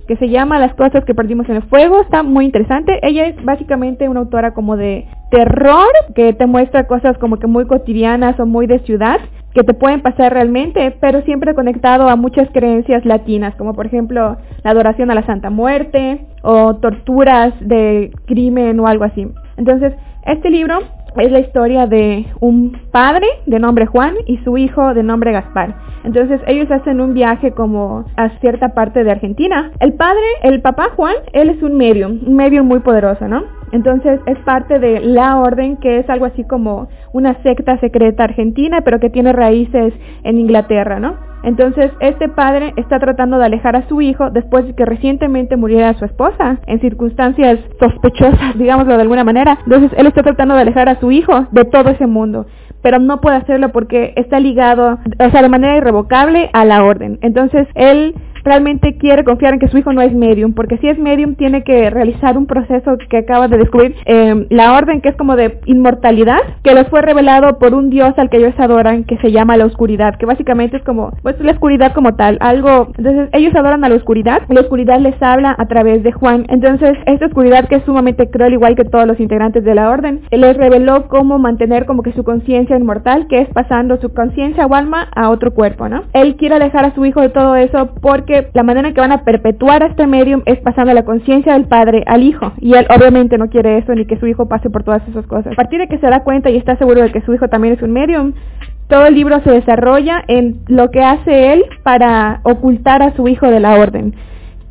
que 0.09 0.17
se 0.17 0.31
llama 0.31 0.59
Las 0.59 0.75
cosas 0.75 1.05
que 1.05 1.15
perdimos 1.15 1.47
en 1.51 1.57
el 1.57 1.63
fuego. 1.65 2.01
Está 2.01 2.23
muy 2.23 2.47
interesante. 2.47 2.99
Ella 3.03 3.27
es 3.27 3.45
básicamente 3.45 4.09
una 4.09 4.21
autora 4.21 4.55
como 4.55 4.79
de 4.79 5.07
terror 5.31 5.87
que 6.15 6.33
te 6.33 6.47
muestra 6.47 6.87
cosas 6.87 7.19
como 7.19 7.37
que 7.37 7.47
muy 7.47 7.67
cotidianas 7.67 8.41
o 8.41 8.47
muy 8.47 8.67
de 8.67 8.79
ciudad 8.81 9.21
que 9.53 9.65
te 9.65 9.75
pueden 9.75 10.01
pasar 10.01 10.33
realmente, 10.33 10.97
pero 10.99 11.21
siempre 11.23 11.55
conectado 11.55 12.09
a 12.09 12.17
muchas 12.17 12.49
creencias 12.51 13.05
latinas, 13.05 13.55
como 13.57 13.75
por 13.75 13.85
ejemplo 13.85 14.39
la 14.65 14.71
adoración 14.71 15.11
a 15.11 15.15
la 15.15 15.27
Santa 15.27 15.51
Muerte 15.51 16.25
o 16.43 16.77
torturas 16.77 17.53
de 17.61 18.13
crimen 18.27 18.81
o 18.81 18.87
algo 18.87 19.05
así. 19.05 19.29
Entonces, 19.59 19.93
este 20.25 20.51
libro 20.51 20.79
es 21.17 21.33
la 21.33 21.41
historia 21.41 21.87
de 21.87 22.27
un 22.41 22.79
padre 22.91 23.27
de 23.47 23.59
nombre 23.59 23.87
Juan 23.87 24.15
y 24.27 24.39
su 24.39 24.57
hijo 24.57 24.95
de 24.95 25.03
nombre 25.03 25.33
Gaspar. 25.33 25.75
Entonces 26.05 26.41
ellos 26.47 26.71
hacen 26.71 27.01
un 27.01 27.15
viaje 27.15 27.53
como 27.53 28.05
a 28.17 28.31
cierta 28.41 28.71
parte 28.71 29.05
de 29.05 29.11
Argentina. 29.11 29.71
El 29.81 29.95
padre, 29.95 30.23
el 30.43 30.61
papá 30.63 30.91
Juan, 30.97 31.15
él 31.33 31.51
es 31.51 31.63
un 31.63 31.77
medium, 31.77 32.21
un 32.27 32.37
medium 32.37 32.67
muy 32.67 32.81
poderoso, 32.81 33.29
¿no? 33.29 33.45
Entonces 33.73 34.21
es 34.27 34.39
parte 34.41 34.79
de 34.79 35.01
la 35.01 35.39
orden 35.39 35.77
que 35.77 35.99
es 35.99 36.11
algo 36.11 36.27
así 36.27 36.45
como 36.45 36.89
una 37.13 37.43
secta 37.43 37.79
secreta 37.79 38.25
argentina, 38.25 38.81
pero 38.83 39.01
que 39.01 39.11
tiene 39.11 39.33
raíces 39.33 39.95
en 40.25 40.39
Inglaterra, 40.39 41.01
¿no? 41.01 41.31
Entonces, 41.43 41.91
este 42.01 42.29
padre 42.29 42.75
está 42.77 42.99
tratando 42.99 43.39
de 43.39 43.47
alejar 43.47 43.75
a 43.75 43.89
su 43.89 44.03
hijo 44.03 44.29
después 44.31 44.67
de 44.67 44.75
que 44.75 44.85
recientemente 44.85 45.57
muriera 45.57 45.95
su 45.95 46.05
esposa, 46.05 46.59
en 46.67 46.81
circunstancias 46.81 47.59
sospechosas, 47.79 48.55
digámoslo 48.59 48.95
de 48.95 49.03
alguna 49.03 49.25
manera. 49.25 49.59
Entonces, 49.65 49.91
él 49.97 50.07
está 50.07 50.23
tratando 50.23 50.55
de 50.55 50.61
alejar 50.61 50.91
a 50.91 51.01
su 51.01 51.11
hijo 51.11 51.47
de 51.51 51.65
todo 51.65 51.91
ese 51.91 52.07
mundo 52.07 52.47
pero 52.83 52.99
no 52.99 53.21
puede 53.21 53.37
hacerlo 53.37 53.73
porque 53.73 54.15
está 54.17 54.41
ligado, 54.41 54.99
o 55.19 55.31
sea, 55.31 55.43
de 55.43 55.49
manera 55.49 55.77
irrevocable 55.77 56.49
a 56.53 56.65
la 56.65 56.83
orden. 56.83 57.19
Entonces, 57.21 57.69
él 57.75 58.15
realmente 58.45 58.97
quiere 58.99 59.25
confiar 59.25 59.55
en 59.55 59.61
que 59.61 59.69
su 59.69 59.79
hijo 59.79 59.93
no 59.93 60.03
es 60.03 60.13
medium, 60.13 60.53
porque 60.53 60.79
si 60.79 60.89
es 60.89 60.99
medium 60.99 61.35
tiene 61.35 61.63
que 61.63 61.91
realizar 61.91 62.37
un 62.37 62.47
proceso 62.47 62.97
que 63.09 63.19
acaba 63.19 63.49
de 63.49 63.59
descubrir, 63.59 63.95
eh, 64.07 64.47
la 64.51 64.75
orden 64.75 65.01
que 65.01 65.11
es 65.11 65.17
como 65.17 65.37
de 65.37 65.61
inmortalidad, 65.67 66.41
que 66.63 66.75
les 66.75 66.89
fue 66.89 67.03
revelado 67.03 67.59
por 67.59 67.75
un 67.75 67.91
dios 67.91 68.13
al 68.17 68.31
que 68.31 68.39
ellos 68.39 68.55
adoran, 68.59 69.05
que 69.05 69.19
se 69.19 69.33
llama 69.33 69.57
la 69.57 69.67
oscuridad, 69.67 70.17
que 70.17 70.27
básicamente 70.27 70.77
es 70.79 70.83
como, 70.85 71.13
pues 71.23 71.39
la 71.41 71.53
oscuridad 71.53 71.93
como 71.93 72.15
tal, 72.15 72.39
algo, 72.41 72.89
entonces 72.97 73.29
ellos 73.33 73.55
adoran 73.55 73.85
a 73.85 73.89
la 73.89 73.97
oscuridad, 73.97 74.43
la 74.49 74.61
oscuridad 74.61 75.01
les 75.01 75.21
habla 75.23 75.55
a 75.59 75.67
través 75.67 76.03
de 76.03 76.13
Juan, 76.13 76.47
entonces 76.49 76.97
esta 77.07 77.27
oscuridad 77.27 77.69
que 77.69 77.77
es 77.77 77.85
sumamente 77.85 78.31
cruel, 78.31 78.55
igual 78.55 78.77
que 78.77 78.85
todos 78.85 79.07
los 79.07 79.21
integrantes 79.21 79.65
de 79.65 79.75
la 79.75 79.91
orden, 79.91 80.21
les 80.31 80.57
reveló 80.57 81.09
cómo 81.09 81.39
mantener 81.39 81.87
como 81.87 82.03
que 82.03 82.13
su 82.13 82.25
conciencia 82.25 82.77
inmortal, 82.77 83.27
que 83.29 83.41
es 83.41 83.49
pasando 83.49 84.01
su 84.01 84.13
conciencia 84.13 84.67
o 84.67 84.75
alma 84.75 85.09
a 85.15 85.31
otro 85.31 85.53
cuerpo, 85.53 85.89
¿no? 85.89 86.05
Él 86.13 86.37
quiere 86.37 86.57
alejar 86.57 86.85
a 86.85 86.95
su 86.95 87.05
hijo 87.05 87.21
de 87.21 87.29
todo 87.29 87.57
eso 87.57 87.91
porque 88.01 88.30
la 88.53 88.63
manera 88.63 88.89
en 88.89 88.95
que 88.95 89.01
van 89.01 89.13
a 89.13 89.25
perpetuar 89.25 89.83
a 89.83 89.87
este 89.87 90.07
medium 90.07 90.43
es 90.47 90.59
pasando 90.61 90.93
la 90.93 91.05
conciencia 91.05 91.55
del 91.55 91.67
padre 91.67 92.05
al 92.07 92.23
hijo. 92.23 92.53
Y 92.59 92.75
él 92.75 92.87
obviamente 92.95 93.39
no 93.39 93.49
quiere 93.49 93.79
eso 93.79 93.95
ni 93.95 94.07
que 94.07 94.19
su 94.19 94.27
hijo 94.27 94.49
pase 94.49 94.71
por 94.71 94.83
todas 94.83 95.07
esas 95.09 95.27
cosas. 95.27 95.53
A 95.53 95.57
partir 95.57 95.81
de 95.81 95.89
que 95.89 95.99
se 95.99 96.07
da 96.07 96.23
cuenta 96.25 96.51
y 96.51 96.57
está 96.57 96.77
seguro 96.77 97.03
de 97.03 97.13
que 97.13 97.21
su 97.23 97.35
hijo 97.35 97.49
también 97.49 97.75
es 97.75 97.83
un 97.83 97.93
medium, 97.93 98.33
todo 98.89 99.07
el 99.07 99.15
libro 99.15 99.41
se 99.43 99.51
desarrolla 99.51 100.23
en 100.27 100.61
lo 100.67 100.91
que 100.91 101.01
hace 101.01 101.53
él 101.53 101.65
para 101.83 102.41
ocultar 102.43 103.03
a 103.03 103.15
su 103.15 103.29
hijo 103.29 103.47
de 103.47 103.61
la 103.61 103.75
orden 103.75 104.15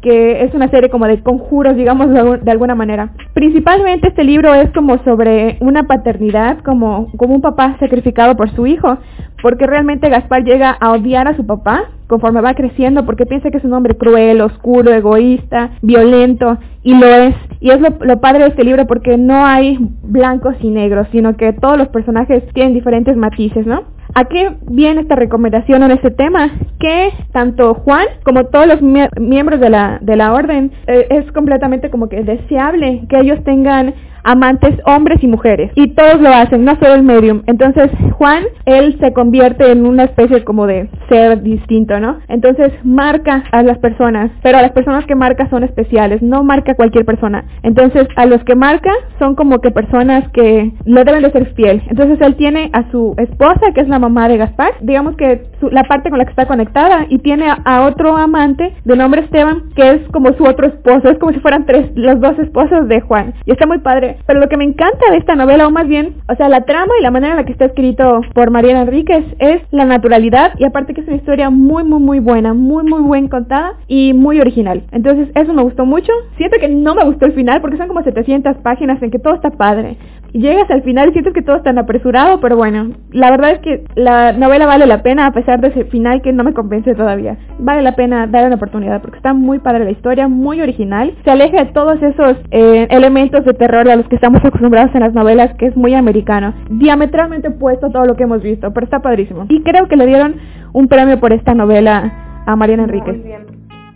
que 0.02 0.44
es 0.44 0.54
una 0.54 0.70
serie 0.70 0.90
como 0.90 1.06
de 1.08 1.22
conjuros, 1.22 1.76
digamos, 1.76 2.10
de 2.10 2.52
alguna 2.52 2.76
manera. 2.76 3.10
Principalmente 3.34 4.08
este 4.10 4.24
libro 4.24 4.54
es 4.54 4.72
como 4.72 4.98
sobre 5.04 5.58
una 5.60 5.84
paternidad, 5.84 6.60
como, 6.60 7.12
como 7.18 7.36
un 7.36 7.42
papá 7.42 7.76
sacrificado 7.80 8.36
por 8.36 8.50
su 8.56 8.66
hijo, 8.68 8.98
porque 9.42 9.68
realmente 9.68 10.10
Gaspar 10.10 10.44
llega 10.44 10.72
a 10.72 10.92
odiar 10.92 11.28
a 11.28 11.36
su 11.36 11.46
papá 11.46 11.90
conforme 12.08 12.42
va 12.42 12.56
creciendo 12.56 13.06
porque 13.06 13.28
piensa 13.28 13.52
que 13.52 13.60
es 13.60 13.64
un 13.64 13.74
hombre 13.74 13.96
cruel, 13.96 14.42
oscuro, 14.42 14.92
egoísta, 14.92 15.72
violento 15.82 16.58
y 16.84 16.96
lo 16.96 17.06
es. 17.06 17.36
Y 17.60 17.70
es 17.70 17.80
lo, 17.80 18.20
padre 18.20 18.44
de 18.44 18.50
este 18.50 18.64
libro 18.64 18.88
porque 18.88 19.18
no 19.18 19.46
hay 19.46 19.78
blancos 20.04 20.56
y 20.60 20.70
negros, 20.70 21.08
sino 21.12 21.38
que 21.38 21.54
todos 21.54 21.78
los 21.78 21.90
personajes 21.90 22.44
tienen 22.54 22.74
diferentes 22.74 23.16
matices, 23.16 23.66
¿no? 23.66 23.84
¿A 24.15 24.26
qué 24.26 24.58
viene 24.69 25.02
esta 25.02 25.15
recomendación 25.15 25.84
en 25.84 25.91
este 25.91 26.10
tema? 26.10 26.50
Que 26.80 27.10
tanto 27.32 27.76
Juan 27.76 28.08
como 28.24 28.45
todos 28.45 28.67
los 28.67 28.82
miembros 28.82 29.60
de 29.60 29.69
la, 29.69 30.00
de 30.02 30.15
la 30.15 30.34
orden 30.34 30.72
eh, 30.88 31.08
es 31.12 31.32
completamente 31.32 31.89
como 31.89 32.10
que 32.10 32.24
deseable 32.24 33.04
que 33.08 33.19
ellos 33.19 33.43
tengan 33.43 33.93
amantes 34.23 34.75
hombres 34.86 35.23
y 35.23 35.27
mujeres. 35.27 35.71
Y 35.75 35.89
todos 35.93 36.19
lo 36.21 36.29
hacen, 36.29 36.65
no 36.65 36.75
solo 36.75 36.95
el 36.95 37.03
medium. 37.03 37.43
Entonces 37.47 37.89
Juan, 38.13 38.43
él 38.65 38.97
se 38.99 39.13
convierte 39.13 39.71
en 39.71 39.86
una 39.86 40.05
especie 40.05 40.43
como 40.43 40.67
de 40.67 40.89
ser 41.10 41.41
distinto, 41.41 41.99
¿no? 41.99 42.19
Entonces 42.27 42.71
marca 42.84 43.43
a 43.51 43.63
las 43.63 43.77
personas, 43.79 44.32
pero 44.43 44.58
a 44.58 44.62
las 44.62 44.71
personas 44.71 45.05
que 45.05 45.15
marca 45.15 45.49
son 45.49 45.63
especiales, 45.63 46.21
no 46.21 46.43
marca 46.43 46.73
a 46.73 46.75
cualquier 46.75 47.05
persona. 47.05 47.45
Entonces 47.63 48.08
a 48.15 48.25
los 48.25 48.43
que 48.43 48.55
marca 48.55 48.91
son 49.17 49.36
como 49.36 49.60
que 49.60 49.71
personas 49.71 50.29
que 50.32 50.71
no 50.86 51.03
deben 51.03 51.23
de 51.23 51.32
ser 51.32 51.53
fiel. 51.55 51.82
Entonces 51.88 52.19
él 52.21 52.36
tiene 52.36 52.69
a 52.73 52.89
su 52.91 53.13
esposa, 53.17 53.71
que 53.73 53.82
es 53.82 53.88
la 53.88 53.99
mamá 53.99 54.27
de 54.27 54.38
Gaspar, 54.38 54.73
digamos 54.82 55.15
que 55.15 55.43
la 55.71 55.84
parte 55.84 56.10
con 56.10 56.19
la 56.19 56.25
que 56.25 56.32
está 56.32 56.45
conectada, 56.45 57.05
y 57.10 57.19
tiene 57.19 57.47
a, 57.49 57.82
otro 57.84 58.17
amante 58.17 58.73
de 58.84 58.95
nombre 58.95 59.21
Esteban, 59.21 59.69
que 59.75 59.91
es 59.91 60.01
como 60.12 60.34
su 60.34 60.43
otro 60.43 60.67
esposo, 60.67 61.10
es 61.10 61.17
como 61.17 61.32
si 61.32 61.39
fueran 61.39 61.65
tres, 61.65 61.91
los 61.95 62.19
dos 62.19 62.38
esposos 62.39 62.88
de 62.88 63.01
Juan. 63.01 63.34
Y 63.45 63.51
está 63.51 63.65
muy 63.65 63.79
padre 63.79 64.09
Pero 64.26 64.39
lo 64.39 64.48
que 64.50 64.58
me 64.58 64.63
encanta 64.63 65.12
de 65.12 65.17
esta 65.17 65.36
novela, 65.36 65.67
o 65.67 65.72
más 65.72 65.88
bien, 65.88 66.15
o 66.28 66.36
sea, 66.36 66.50
la 66.50 66.62
trama 66.62 66.93
y 67.00 67.04
la 67.04 67.12
manera 67.12 67.34
en 67.34 67.38
la 67.38 67.45
que 67.45 67.52
está 67.52 67.65
escrito 67.65 68.22
por 68.34 68.52
Mariana 68.52 68.82
Enríquez 68.82 69.26
es 69.39 69.62
la 69.72 69.86
naturalidad 69.86 70.54
y 70.58 70.65
aparte 70.65 70.93
que 70.93 71.02
es 71.02 71.08
una 71.08 71.17
historia 71.17 71.50
muy, 71.50 71.84
muy, 71.84 72.00
muy 72.00 72.19
buena, 72.19 72.54
muy, 72.54 72.84
muy 72.84 73.02
bien 73.12 73.28
contada 73.28 73.74
y 73.88 74.13
muy 74.13 74.39
original. 74.39 74.84
Entonces, 74.91 75.30
eso 75.36 75.54
me 75.54 75.63
gustó 75.63 75.86
mucho. 75.86 76.12
Siento 76.38 76.58
que 76.60 76.67
no 76.67 76.95
me 76.95 77.06
gustó 77.06 77.26
el 77.26 77.34
final 77.34 77.62
porque 77.62 77.78
son 77.78 77.88
como 77.88 78.04
700 78.04 78.58
páginas 78.58 79.02
en 79.02 79.12
que 79.12 79.19
todo 79.19 79.36
está 79.36 79.52
padre. 79.52 79.98
Llegas 80.34 80.70
al 80.70 80.84
final 80.84 81.10
y 81.10 81.13
sientes 81.13 81.34
que 81.34 81.42
todo 81.42 81.58
está 81.58 81.70
tan 81.70 81.80
apresurado, 81.80 82.39
pero 82.39 82.56
bueno, 82.56 82.92
la 83.12 83.32
verdad 83.32 83.52
es 83.52 83.60
que 83.60 83.84
la 83.96 84.32
novela 84.34 84.65
vale 84.65 84.86
la 84.86 85.04
pena 85.04 85.28
a 85.28 85.32
pesar 85.32 85.60
de 85.60 85.70
ese 85.70 85.86
final 85.86 86.22
que 86.22 86.34
no 86.34 86.44
me 86.44 86.54
convence 86.54 86.96
todavía. 86.96 87.38
Vale 87.58 87.82
la 87.82 87.96
pena 87.96 88.28
darle 88.28 88.48
una 88.48 88.56
oportunidad 88.56 89.02
porque 89.02 89.18
está 89.18 89.34
muy 89.34 89.60
padre 89.60 89.86
la 89.86 89.92
historia, 89.92 90.28
muy 90.28 90.62
original. 90.62 91.15
Se 91.24 91.32
aleja 91.32 91.63
de 91.63 91.72
todos 91.72 92.02
esos 92.02 92.38
eh, 92.52 92.88
elementos 92.89 93.46
de 93.46 93.54
terror 93.54 93.89
a 93.89 93.96
los 93.96 94.08
que 94.08 94.15
estamos 94.15 94.44
acostumbrados 94.46 94.94
en 94.96 95.02
las 95.02 95.13
novelas, 95.13 95.56
que 95.56 95.68
es 95.68 95.76
muy 95.76 95.94
americano. 95.94 96.54
Diametralmente 96.70 97.50
opuesto 97.50 97.88
a 97.88 97.92
todo 97.92 98.06
lo 98.06 98.15
que 98.15 98.24
hemos 98.24 98.42
visto, 98.42 98.72
pero 98.74 98.86
está 98.86 99.00
padrísimo. 99.00 99.46
Y 99.50 99.62
creo 99.63 99.88
que 99.88 99.98
le 99.98 100.06
dieron 100.06 100.36
un 100.74 100.88
premio 100.88 101.20
por 101.20 101.34
esta 101.34 101.54
novela 101.54 102.44
a 102.46 102.56
Mariana 102.56 102.84
Enríquez. 102.84 103.18
Muy 103.18 103.26
bien. 103.26 103.46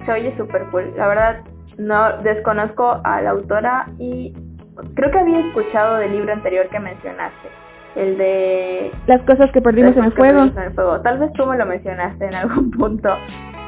Se 0.05 0.11
oye 0.11 0.33
súper 0.37 0.63
cool. 0.71 0.83
La 0.97 1.07
verdad, 1.07 1.37
no 1.77 2.17
desconozco 2.23 2.99
a 3.03 3.21
la 3.21 3.31
autora 3.31 3.87
y 3.99 4.33
creo 4.95 5.11
que 5.11 5.19
había 5.19 5.39
escuchado 5.39 5.97
del 5.97 6.13
libro 6.13 6.33
anterior 6.33 6.67
que 6.69 6.79
mencionaste. 6.79 7.49
El 7.95 8.17
de... 8.17 8.91
Las 9.05 9.21
cosas 9.21 9.51
que 9.51 9.61
perdimos, 9.61 9.95
en 9.95 10.05
el, 10.05 10.13
fuego. 10.13 10.43
en 10.43 10.57
el 10.57 10.73
fuego. 10.73 11.01
Tal 11.01 11.19
vez 11.19 11.31
tú 11.33 11.45
me 11.45 11.57
lo 11.57 11.65
mencionaste 11.65 12.25
en 12.25 12.33
algún 12.33 12.71
punto, 12.77 13.09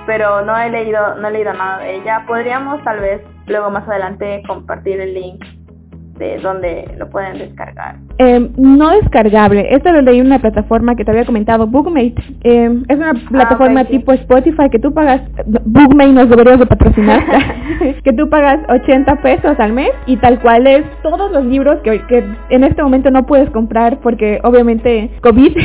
pero 0.07 0.43
no 0.43 0.57
he 0.57 0.69
leído, 0.69 1.15
no 1.15 1.27
he 1.27 1.31
leído 1.31 1.53
nada 1.53 1.79
de 1.79 1.97
ella. 1.97 2.23
Podríamos 2.27 2.83
tal 2.83 2.99
vez 2.99 3.21
luego 3.45 3.69
más 3.69 3.87
adelante 3.87 4.41
compartir 4.47 4.99
el 4.99 5.13
link 5.13 5.43
de 6.17 6.37
dónde 6.39 6.85
lo 6.97 7.09
pueden 7.09 7.37
descargar. 7.37 7.95
Eh, 8.17 8.49
no 8.57 8.89
descargable. 8.91 9.67
Esto 9.71 9.91
lo 9.91 10.01
leí 10.01 10.19
en 10.19 10.27
una 10.27 10.39
plataforma 10.39 10.95
que 10.95 11.03
te 11.03 11.11
había 11.11 11.25
comentado, 11.25 11.67
Bookmate. 11.67 12.15
Eh, 12.43 12.69
es 12.87 12.97
una 12.97 13.09
Ah, 13.11 13.29
plataforma 13.29 13.83
sí. 13.85 13.97
tipo 13.97 14.13
Spotify 14.13 14.69
que 14.71 14.79
tú 14.79 14.93
pagas, 14.93 15.21
Bookmate 15.65 16.13
nos 16.13 16.29
deberías 16.29 16.59
de 16.59 16.65
patrocinar, 16.65 17.21
que 18.03 18.13
tú 18.13 18.29
pagas 18.29 18.59
80 18.69 19.15
pesos 19.21 19.59
al 19.59 19.73
mes 19.73 19.91
y 20.05 20.17
tal 20.17 20.39
cual 20.39 20.65
es 20.67 20.83
todos 21.03 21.31
los 21.31 21.45
libros 21.45 21.79
que, 21.83 22.01
que 22.07 22.23
en 22.49 22.63
este 22.63 22.81
momento 22.81 23.11
no 23.11 23.25
puedes 23.25 23.49
comprar 23.49 23.99
porque 23.99 24.39
obviamente 24.43 25.09
COVID 25.21 25.57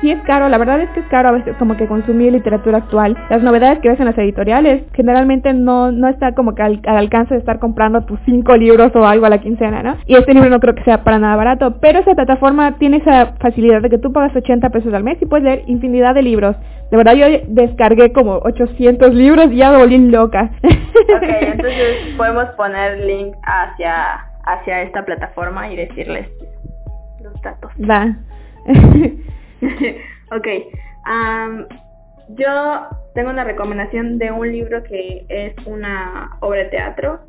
sí 0.00 0.10
es 0.10 0.20
caro, 0.22 0.48
la 0.48 0.58
verdad 0.58 0.80
es 0.80 0.90
que 0.90 1.00
es 1.00 1.06
caro 1.06 1.28
a 1.28 1.32
veces 1.32 1.56
como 1.58 1.76
que 1.76 1.86
consumir 1.86 2.32
literatura 2.32 2.78
actual. 2.78 3.16
Las 3.28 3.42
novedades 3.42 3.80
que 3.80 3.88
ves 3.88 4.00
en 4.00 4.06
las 4.06 4.18
editoriales 4.18 4.82
generalmente 4.94 5.52
no, 5.52 5.92
no 5.92 6.08
está 6.08 6.32
como 6.32 6.54
que 6.54 6.62
al, 6.62 6.80
al 6.86 6.96
alcance 6.96 7.34
de 7.34 7.40
estar 7.40 7.58
comprando 7.58 8.02
tus 8.02 8.18
cinco 8.24 8.56
libros 8.56 8.94
o 8.94 9.06
algo 9.06 9.26
a 9.26 9.30
la 9.30 9.38
quincena, 9.38 9.82
¿no? 9.82 9.96
Y 10.06 10.16
este 10.16 10.34
libro 10.34 10.50
no 10.50 10.60
creo 10.60 10.74
que 10.74 10.84
sea 10.84 11.04
para 11.04 11.18
nada 11.18 11.36
barato, 11.36 11.76
pero 11.80 12.00
esa 12.00 12.14
plataforma 12.14 12.78
tiene 12.78 12.98
esa 12.98 13.34
facilidad 13.40 13.82
de 13.82 13.90
que 13.90 13.98
tú 13.98 14.12
pagas 14.12 14.34
80 14.34 14.70
pesos 14.70 14.92
al 14.94 15.04
mes 15.04 15.18
y 15.20 15.26
puedes 15.26 15.44
leer 15.44 15.64
infinidad 15.66 16.14
de 16.14 16.22
libros. 16.22 16.56
De 16.90 16.96
verdad 16.96 17.14
yo 17.14 17.26
descargué 17.48 18.12
como 18.12 18.36
800 18.38 19.14
libros 19.14 19.52
y 19.52 19.56
ya 19.56 19.70
me 19.70 19.78
volví 19.78 19.98
loca. 19.98 20.50
Ok, 20.62 21.22
entonces 21.22 22.14
podemos 22.16 22.46
poner 22.56 22.98
link 23.06 23.34
hacia, 23.42 24.26
hacia 24.44 24.82
esta 24.82 25.04
plataforma 25.04 25.70
y 25.70 25.76
decirles 25.76 26.28
los 27.22 27.40
datos. 27.42 27.70
Va. 27.88 28.16
ok, 30.32 30.46
yo 32.36 32.46
tengo 33.14 33.30
una 33.30 33.44
recomendación 33.44 34.18
de 34.18 34.30
un 34.30 34.50
libro 34.52 34.82
que 34.84 35.24
es 35.28 35.54
una 35.66 36.36
obra 36.40 36.60
de 36.60 36.64
teatro. 36.66 37.20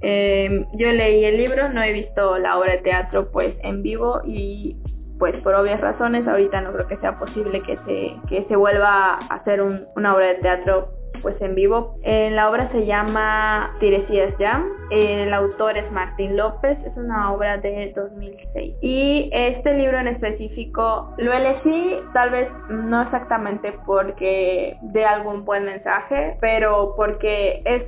Em, 0.00 0.64
yo 0.74 0.90
leí 0.90 1.24
el 1.24 1.36
libro, 1.36 1.68
no 1.68 1.82
he 1.82 1.92
visto 1.92 2.38
la 2.38 2.58
obra 2.58 2.72
de 2.72 2.78
teatro 2.78 3.30
pues 3.30 3.54
en 3.62 3.82
vivo 3.82 4.20
y 4.24 4.76
pues 5.18 5.36
por 5.42 5.54
obvias 5.54 5.80
razones 5.80 6.26
ahorita 6.26 6.60
no 6.62 6.72
creo 6.72 6.88
que 6.88 6.96
sea 6.96 7.16
posible 7.18 7.62
que 7.62 7.76
se, 7.86 8.16
que 8.28 8.44
se 8.48 8.56
vuelva 8.56 9.14
a 9.14 9.34
hacer 9.36 9.62
un- 9.62 9.86
una 9.94 10.14
obra 10.16 10.26
de 10.28 10.34
teatro 10.36 10.88
pues 11.22 11.40
en 11.40 11.54
vivo. 11.54 11.96
La 12.04 12.50
obra 12.50 12.70
se 12.72 12.84
llama 12.84 13.74
Tiresías 13.80 14.34
Jam, 14.38 14.68
el 14.90 15.32
autor 15.32 15.78
es 15.78 15.90
Martín 15.92 16.36
López, 16.36 16.78
es 16.84 16.96
una 16.96 17.32
obra 17.32 17.58
de 17.58 17.92
2006. 17.94 18.74
Y 18.82 19.30
este 19.32 19.74
libro 19.74 19.98
en 19.98 20.08
específico 20.08 21.14
lo 21.16 21.32
elegí 21.32 21.96
tal 22.12 22.30
vez 22.30 22.48
no 22.68 23.02
exactamente 23.02 23.72
porque 23.86 24.76
de 24.80 25.04
algún 25.04 25.44
buen 25.44 25.64
mensaje, 25.64 26.36
pero 26.40 26.94
porque 26.96 27.62
es 27.64 27.82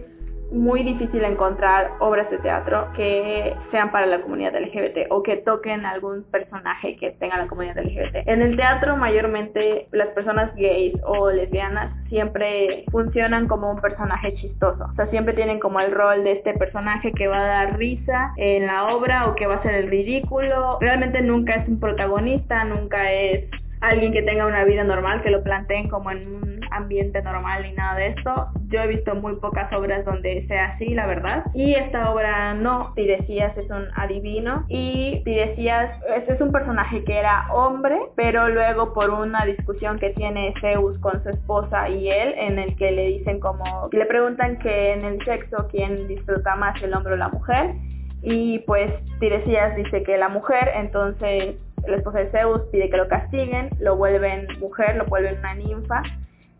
muy 0.52 0.82
difícil 0.82 1.24
encontrar 1.24 1.92
obras 2.00 2.30
de 2.30 2.38
teatro 2.38 2.88
que 2.96 3.54
sean 3.70 3.90
para 3.90 4.06
la 4.06 4.20
comunidad 4.20 4.54
LGBT 4.54 5.10
o 5.10 5.22
que 5.22 5.38
toquen 5.38 5.84
algún 5.84 6.24
personaje 6.24 6.96
que 6.96 7.10
tenga 7.12 7.38
la 7.38 7.46
comunidad 7.46 7.78
LGBT. 7.78 8.28
En 8.28 8.42
el 8.42 8.56
teatro 8.56 8.96
mayormente 8.96 9.88
las 9.92 10.08
personas 10.08 10.54
gays 10.56 10.94
o 11.04 11.30
lesbianas 11.30 11.92
siempre 12.08 12.84
funcionan 12.90 13.48
como 13.48 13.70
un 13.70 13.80
personaje 13.80 14.34
chistoso. 14.34 14.84
O 14.92 14.94
sea, 14.94 15.06
siempre 15.08 15.34
tienen 15.34 15.58
como 15.58 15.80
el 15.80 15.92
rol 15.92 16.24
de 16.24 16.32
este 16.32 16.54
personaje 16.54 17.12
que 17.12 17.26
va 17.26 17.38
a 17.38 17.46
dar 17.46 17.78
risa 17.78 18.32
en 18.36 18.66
la 18.66 18.88
obra 18.94 19.26
o 19.26 19.34
que 19.34 19.46
va 19.46 19.56
a 19.56 19.62
ser 19.62 19.74
el 19.74 19.88
ridículo. 19.88 20.78
Realmente 20.80 21.20
nunca 21.22 21.54
es 21.54 21.68
un 21.68 21.80
protagonista, 21.80 22.64
nunca 22.64 23.12
es 23.12 23.48
alguien 23.80 24.12
que 24.12 24.22
tenga 24.22 24.46
una 24.46 24.64
vida 24.64 24.84
normal, 24.84 25.22
que 25.22 25.30
lo 25.30 25.42
planteen 25.42 25.88
como 25.88 26.10
en 26.10 26.26
un 26.26 26.53
ambiente 26.70 27.22
normal 27.22 27.66
y 27.66 27.72
nada 27.72 27.96
de 27.96 28.08
esto. 28.08 28.48
Yo 28.68 28.80
he 28.80 28.86
visto 28.88 29.14
muy 29.14 29.36
pocas 29.36 29.72
obras 29.72 30.04
donde 30.04 30.46
sea 30.46 30.72
así, 30.72 30.94
la 30.94 31.06
verdad. 31.06 31.44
Y 31.54 31.74
esta 31.74 32.10
obra 32.10 32.54
no, 32.54 32.92
Tiresias 32.94 33.56
es 33.56 33.70
un 33.70 33.86
adivino 33.96 34.64
y 34.68 35.22
Tiresias 35.24 35.90
es, 36.16 36.28
es 36.28 36.40
un 36.40 36.52
personaje 36.52 37.04
que 37.04 37.18
era 37.18 37.46
hombre, 37.52 37.98
pero 38.16 38.48
luego 38.48 38.92
por 38.92 39.10
una 39.10 39.44
discusión 39.44 39.98
que 39.98 40.10
tiene 40.10 40.54
Zeus 40.60 40.98
con 40.98 41.22
su 41.22 41.30
esposa 41.30 41.88
y 41.88 42.08
él, 42.10 42.34
en 42.36 42.58
el 42.58 42.76
que 42.76 42.90
le 42.90 43.06
dicen 43.08 43.40
como, 43.40 43.88
le 43.92 44.06
preguntan 44.06 44.58
que 44.58 44.92
en 44.92 45.04
el 45.04 45.24
sexo 45.24 45.68
quién 45.70 46.08
disfruta 46.08 46.56
más, 46.56 46.80
el 46.82 46.94
hombre 46.94 47.14
o 47.14 47.16
la 47.16 47.28
mujer. 47.28 47.74
Y 48.22 48.60
pues 48.60 48.90
Tiresias 49.20 49.76
dice 49.76 50.02
que 50.02 50.16
la 50.16 50.28
mujer, 50.28 50.70
entonces 50.76 51.56
la 51.86 51.96
esposa 51.96 52.20
de 52.20 52.30
Zeus 52.30 52.62
pide 52.72 52.88
que 52.88 52.96
lo 52.96 53.08
castiguen, 53.08 53.70
lo 53.78 53.96
vuelven 53.96 54.46
mujer, 54.58 54.96
lo 54.96 55.04
vuelven 55.06 55.38
una 55.38 55.54
ninfa. 55.54 56.02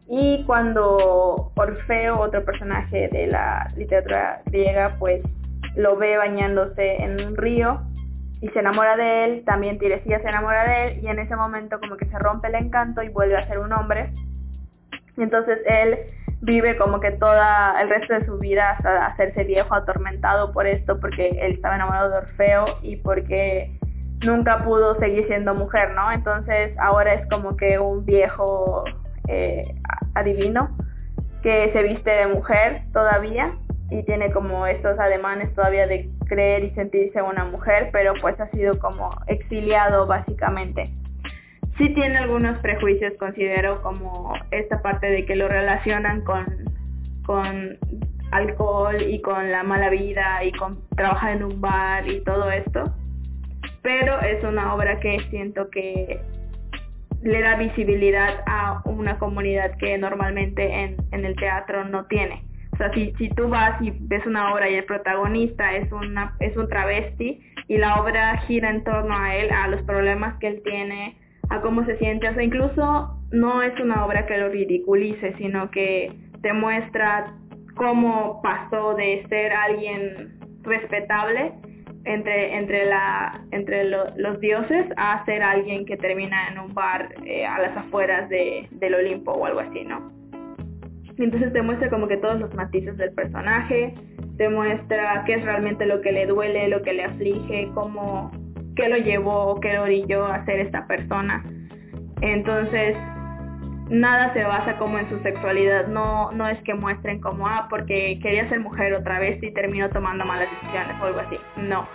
Y 0.09 0.45
cuando 0.45 1.53
Orfeo, 1.55 2.21
otro 2.21 2.45
personaje 2.45 3.09
de 3.09 3.27
la 3.27 3.71
literatura 3.77 4.43
griega, 4.47 4.97
pues 4.99 5.23
lo 5.77 5.97
ve 5.97 6.17
bañándose 6.17 7.03
en 7.03 7.25
un 7.25 7.37
río 7.37 7.81
y 8.41 8.49
se 8.49 8.59
enamora 8.59 8.97
de 8.97 9.25
él, 9.25 9.45
también 9.45 9.79
Tiresias 9.79 10.21
se 10.21 10.29
enamora 10.29 10.65
de 10.69 10.87
él 10.87 11.01
y 11.03 11.09
en 11.09 11.19
ese 11.19 11.35
momento 11.35 11.81
como 11.81 11.97
que 11.97 12.05
se 12.07 12.19
rompe 12.19 12.49
el 12.49 12.57
encanto 12.57 13.03
y 13.03 13.09
vuelve 13.09 13.37
a 13.39 13.49
ser 13.49 13.59
un 13.59 13.73
hombre. 13.73 14.13
Y 15.17 15.23
entonces 15.23 15.59
él 15.67 15.99
vive 16.43 16.77
como 16.77 17.01
que 17.01 17.13
toda 17.13 17.81
el 17.81 17.89
resto 17.89 18.13
de 18.13 18.27
su 18.27 18.39
vida 18.39 18.73
hasta 18.73 19.07
hacerse 19.07 19.45
viejo, 19.45 19.75
atormentado 19.75 20.53
por 20.53 20.67
esto, 20.67 21.01
porque 21.01 21.31
él 21.41 21.53
estaba 21.53 21.77
enamorado 21.77 22.11
de 22.11 22.17
Orfeo 22.19 22.67
y 22.83 22.97
porque 22.97 23.79
nunca 24.23 24.63
pudo 24.63 24.99
seguir 24.99 25.27
siendo 25.27 25.55
mujer, 25.55 25.93
¿no? 25.95 26.13
Entonces 26.13 26.77
ahora 26.79 27.15
es 27.15 27.27
como 27.31 27.57
que 27.57 27.79
un 27.79 28.05
viejo 28.05 28.85
eh, 29.29 29.75
adivino 30.15 30.77
que 31.43 31.71
se 31.73 31.83
viste 31.83 32.11
de 32.11 32.27
mujer 32.29 32.83
todavía 32.93 33.53
y 33.91 34.03
tiene 34.05 34.33
como 34.33 34.67
estos 34.67 34.99
ademanes 34.99 35.55
todavía 35.55 35.87
de 35.87 36.09
creer 36.27 36.65
y 36.65 36.71
sentirse 36.71 37.21
una 37.21 37.45
mujer, 37.45 37.91
pero 37.93 38.15
pues 38.21 38.39
ha 38.41 38.49
sido 38.51 38.79
como 38.79 39.11
exiliado 39.27 40.07
básicamente. 40.07 40.91
Sí 41.77 41.91
tiene 41.91 42.19
algunos 42.19 42.59
prejuicios, 42.61 43.13
considero, 43.19 43.83
como 43.83 44.33
esta 44.53 44.81
parte 44.81 45.09
de 45.09 45.27
que 45.27 45.37
lo 45.37 45.49
relacionan 45.49 46.23
con, 46.23 46.47
con 47.27 47.79
alcohol 48.31 49.03
y 49.03 49.21
con 49.21 49.51
la 49.51 49.63
mala 49.65 49.91
vida 49.91 50.45
y 50.45 50.53
con 50.53 50.89
trabajar 50.97 51.37
en 51.37 51.45
un 51.45 51.61
bar 51.61 52.09
y 52.09 52.23
todo 52.23 52.51
esto. 52.51 52.95
Pero 53.83 54.21
es 54.21 54.43
una 54.45 54.75
obra 54.75 54.99
que 55.01 55.19
siento 55.31 55.69
que 55.71 56.21
le 57.25 57.41
da 57.41 57.57
visibilidad 57.57 58.43
a 58.47 58.83
una 58.85 59.19
comunidad 59.19 59.77
que 59.79 59.97
normalmente 59.97 60.97
en, 61.11 61.25
el 61.25 61.35
teatro 61.37 61.85
no 61.85 62.05
tiene. 62.07 62.45
O 62.73 62.77
sea, 62.77 62.93
si, 62.93 63.13
si 63.19 63.31
tú 63.31 63.49
vas 63.49 63.81
y 63.81 63.93
ves 63.99 64.27
una 64.27 64.53
obra 64.53 64.69
y 64.69 64.75
el 64.75 64.85
protagonista 64.85 65.75
es, 65.75 65.91
una, 65.91 66.37
es 66.41 66.57
un 66.57 66.69
travesti 66.69 67.41
y 67.67 67.79
la 67.79 68.01
obra 68.01 68.37
gira 68.47 68.69
en 68.71 68.85
torno 68.85 69.17
a 69.17 69.35
él, 69.37 69.51
a 69.51 69.69
los 69.69 69.81
problemas 69.83 70.39
que 70.39 70.49
él 70.49 70.63
tiene, 70.65 71.17
a 71.49 71.61
cómo 71.61 71.85
se 71.87 71.97
siente, 71.99 72.29
o 72.29 72.35
sea, 72.35 72.43
incluso 72.43 73.19
no 73.31 73.63
es 73.63 73.79
una 73.81 74.05
obra 74.05 74.27
que 74.27 74.37
lo 74.37 74.49
ridiculice, 74.51 75.35
sino 75.39 75.71
que 75.71 76.13
te 76.43 76.53
muestra 76.53 77.35
cómo 77.75 78.43
pasó 78.43 78.95
de 78.95 79.25
ser 79.29 79.53
alguien 79.53 80.39
respetable 80.63 81.53
entre 82.05 82.57
entre 82.57 82.87
la 82.87 83.41
entre 83.51 83.85
lo- 83.85 84.11
los 84.17 84.41
dioses 84.41 84.87
a 84.97 85.25
ser 85.25 85.43
alguien 85.43 85.85
que 85.87 85.97
termina 85.97 86.49
en 86.49 86.59
un 86.59 86.75
bar 86.75 87.15
eh, 87.25 87.47
a 87.47 87.59
las 87.61 87.77
afueras 87.77 88.29
de, 88.29 88.69
del 88.73 88.95
Olimpo 88.95 89.33
o 89.33 89.47
algo 89.47 89.61
así, 89.61 89.85
¿no? 89.85 90.13
Entonces 91.17 91.53
te 91.53 91.63
muestra 91.63 91.89
como 91.91 92.09
que 92.09 92.17
todos 92.17 92.41
los 92.41 92.53
matices 92.55 92.97
del 92.97 93.13
personaje, 93.15 93.95
te 94.37 94.49
muestra 94.49 95.23
qué 95.27 95.35
es 95.35 95.45
realmente 95.45 95.87
lo 95.87 96.01
que 96.01 96.11
le 96.13 96.27
duele, 96.27 96.69
lo 96.69 96.83
que 96.83 96.93
le 96.93 97.05
aflige, 97.05 97.71
cómo, 97.75 98.33
qué 98.75 98.89
lo 98.89 98.97
llevó, 98.97 99.61
qué 99.61 99.75
lo 99.75 99.83
orilló 99.85 100.27
a 100.27 100.45
ser 100.45 100.59
esta 100.61 100.87
persona. 100.89 101.45
Entonces, 102.21 102.97
nada 103.91 104.33
se 104.33 104.43
basa 104.45 104.77
como 104.79 104.99
en 104.99 105.09
su 105.09 105.19
sexualidad, 105.21 105.87
no, 105.89 106.33
no 106.33 106.49
es 106.49 106.63
que 106.63 106.75
muestren 106.75 107.21
como, 107.21 107.47
ah, 107.47 107.67
porque 107.69 108.19
quería 108.23 108.49
ser 108.49 108.61
mujer 108.61 108.95
otra 108.95 109.19
vez 109.19 109.43
y 109.43 109.53
terminó 109.53 109.89
tomando 109.91 110.25
malas 110.25 110.49
decisiones 110.51 110.97
o 111.01 111.05
algo 111.05 111.21
así, 111.21 111.39
no. 111.57 111.87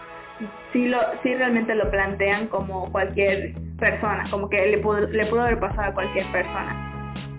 Sí, 0.72 0.88
lo, 0.88 1.00
sí 1.24 1.34
realmente 1.36 1.76
lo 1.76 1.90
plantean 1.92 2.48
como 2.48 2.90
cualquier 2.92 3.54
persona, 3.78 4.26
como 4.30 4.50
que 4.50 4.68
le 4.68 4.78
pudo, 4.78 5.02
le 5.02 5.26
pudo 5.26 5.42
haber 5.42 5.60
pasado 5.60 5.90
a 5.90 5.94
cualquier 5.94 6.26
persona. 6.32 6.86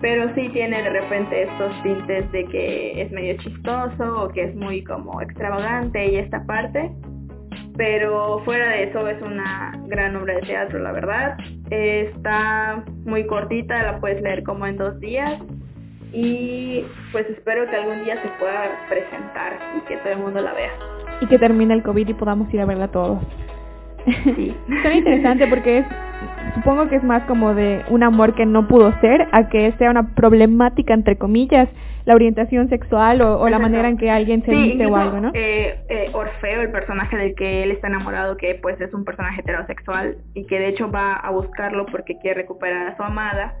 Pero 0.01 0.33
sí 0.35 0.49
tiene 0.49 0.81
de 0.83 0.89
repente 0.89 1.43
estos 1.43 1.83
tintes 1.83 2.31
de 2.31 2.45
que 2.45 3.01
es 3.01 3.11
medio 3.11 3.37
chistoso 3.37 4.23
o 4.23 4.29
que 4.29 4.43
es 4.43 4.55
muy 4.55 4.83
como 4.83 5.21
extravagante 5.21 6.11
y 6.11 6.17
esta 6.17 6.43
parte. 6.45 6.91
Pero 7.77 8.41
fuera 8.43 8.69
de 8.69 8.83
eso 8.83 9.07
es 9.07 9.21
una 9.21 9.71
gran 9.87 10.15
obra 10.15 10.35
de 10.35 10.41
teatro, 10.41 10.79
la 10.79 10.91
verdad. 10.91 11.37
Está 11.69 12.83
muy 13.05 13.25
cortita, 13.25 13.81
la 13.83 13.99
puedes 13.99 14.21
leer 14.21 14.43
como 14.43 14.65
en 14.65 14.77
dos 14.77 14.99
días. 14.99 15.39
Y 16.13 16.83
pues 17.11 17.29
espero 17.29 17.69
que 17.69 17.75
algún 17.75 18.03
día 18.03 18.21
se 18.21 18.27
pueda 18.39 18.63
presentar 18.89 19.57
y 19.77 19.87
que 19.87 19.97
todo 19.97 20.13
el 20.13 20.19
mundo 20.19 20.41
la 20.41 20.53
vea. 20.53 20.71
Y 21.21 21.27
que 21.27 21.39
termine 21.39 21.73
el 21.73 21.83
COVID 21.83 22.09
y 22.09 22.13
podamos 22.13 22.53
ir 22.53 22.61
a 22.61 22.65
verla 22.65 22.89
todos. 22.89 23.19
Sí. 24.05 24.55
Está 24.69 24.93
interesante 24.93 25.47
porque 25.47 25.79
es, 25.79 25.85
supongo 26.55 26.89
que 26.89 26.97
es 26.97 27.03
más 27.03 27.23
como 27.23 27.53
de 27.53 27.83
un 27.89 28.03
amor 28.03 28.35
que 28.35 28.45
no 28.45 28.67
pudo 28.67 28.93
ser 28.99 29.27
a 29.31 29.47
que 29.47 29.71
sea 29.77 29.91
una 29.91 30.13
problemática 30.15 30.93
entre 30.93 31.17
comillas 31.17 31.69
la 32.05 32.15
orientación 32.15 32.69
sexual 32.69 33.21
o, 33.21 33.47
la 33.49 33.59
manera 33.59 33.87
en 33.87 33.97
que 33.97 34.09
alguien 34.09 34.43
se 34.43 34.51
sí, 34.51 34.83
o 34.83 34.95
algo, 34.95 35.19
¿no? 35.19 35.31
Eh, 35.33 35.79
eh, 35.89 36.09
Orfeo, 36.13 36.61
el 36.61 36.71
personaje 36.71 37.17
del 37.17 37.35
que 37.35 37.63
él 37.63 37.71
está 37.71 37.87
enamorado, 37.87 38.37
que 38.37 38.55
pues 38.61 38.79
es 38.81 38.93
un 38.93 39.03
personaje 39.03 39.41
heterosexual 39.41 40.17
y 40.33 40.45
que 40.45 40.59
de 40.59 40.69
hecho 40.69 40.89
va 40.89 41.13
a 41.13 41.31
buscarlo 41.31 41.85
porque 41.85 42.17
quiere 42.19 42.41
recuperar 42.41 42.87
a 42.87 42.97
su 42.97 43.03
amada, 43.03 43.55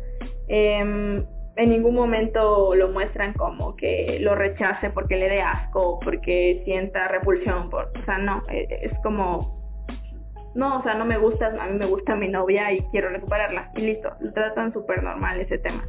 eh, 0.47 1.23
en 1.55 1.69
ningún 1.69 1.95
momento 1.95 2.75
lo 2.75 2.89
muestran 2.89 3.33
como 3.33 3.75
que 3.75 4.17
lo 4.21 4.35
rechace 4.35 4.89
porque 4.89 5.17
le 5.17 5.29
dé 5.29 5.41
asco, 5.41 5.99
porque 5.99 6.61
sienta 6.65 7.07
repulsión, 7.07 7.69
por, 7.69 7.91
o 7.99 8.05
sea, 8.05 8.17
no, 8.17 8.43
eh, 8.49 8.67
es 8.83 8.93
como 9.03 9.59
no, 10.55 10.79
o 10.79 10.83
sea, 10.83 10.95
no 10.95 11.05
me 11.05 11.17
gusta, 11.17 11.47
a 11.47 11.67
mí 11.67 11.77
me 11.77 11.85
gusta 11.85 12.15
mi 12.15 12.27
novia 12.27 12.73
y 12.73 12.81
quiero 12.91 13.09
recuperarla. 13.09 13.71
Y 13.75 13.81
listo, 13.81 14.09
lo 14.19 14.33
tratan 14.33 14.73
súper 14.73 15.01
normal 15.01 15.39
ese 15.39 15.57
tema. 15.59 15.85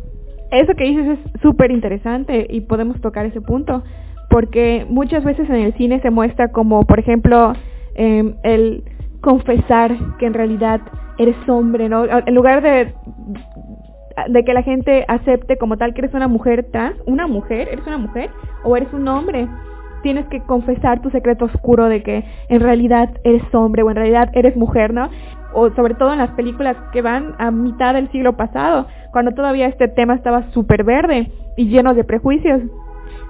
Eso 0.52 0.74
que 0.74 0.84
dices 0.84 1.18
es 1.18 1.40
súper 1.40 1.70
interesante 1.70 2.46
y 2.48 2.60
podemos 2.60 3.00
tocar 3.00 3.26
ese 3.26 3.40
punto, 3.40 3.82
porque 4.30 4.86
muchas 4.88 5.24
veces 5.24 5.48
en 5.48 5.56
el 5.56 5.74
cine 5.74 6.00
se 6.00 6.10
muestra 6.10 6.52
como, 6.52 6.84
por 6.84 6.98
ejemplo, 6.98 7.54
eh, 7.94 8.34
el 8.44 8.84
confesar 9.20 9.96
que 10.18 10.26
en 10.26 10.34
realidad 10.34 10.80
eres 11.18 11.36
hombre, 11.48 11.88
¿no? 11.88 12.04
En 12.04 12.34
lugar 12.34 12.62
de 12.62 12.94
de 14.28 14.44
que 14.44 14.52
la 14.52 14.62
gente 14.62 15.06
acepte 15.08 15.56
como 15.56 15.78
tal 15.78 15.94
que 15.94 16.02
eres 16.02 16.12
una 16.12 16.28
mujer 16.28 16.66
trans, 16.70 16.96
una 17.06 17.26
mujer, 17.26 17.68
eres 17.72 17.86
una 17.86 17.96
mujer 17.96 18.28
o 18.62 18.76
eres 18.76 18.92
un 18.92 19.08
hombre 19.08 19.48
tienes 20.02 20.26
que 20.26 20.40
confesar 20.40 21.00
tu 21.00 21.10
secreto 21.10 21.46
oscuro 21.46 21.86
de 21.86 22.02
que 22.02 22.24
en 22.48 22.60
realidad 22.60 23.10
eres 23.24 23.42
hombre 23.54 23.82
o 23.82 23.90
en 23.90 23.96
realidad 23.96 24.30
eres 24.34 24.56
mujer, 24.56 24.92
¿no? 24.92 25.08
O 25.54 25.70
sobre 25.70 25.94
todo 25.94 26.12
en 26.12 26.18
las 26.18 26.30
películas 26.30 26.76
que 26.92 27.02
van 27.02 27.34
a 27.38 27.50
mitad 27.50 27.94
del 27.94 28.10
siglo 28.10 28.36
pasado, 28.36 28.86
cuando 29.12 29.33
todavía 29.33 29.66
este 29.66 29.88
tema 29.88 30.14
estaba 30.14 30.51
súper 30.53 30.85
verde 30.85 31.31
y 31.57 31.68
lleno 31.68 31.94
de 31.94 32.05
prejuicios. 32.05 32.62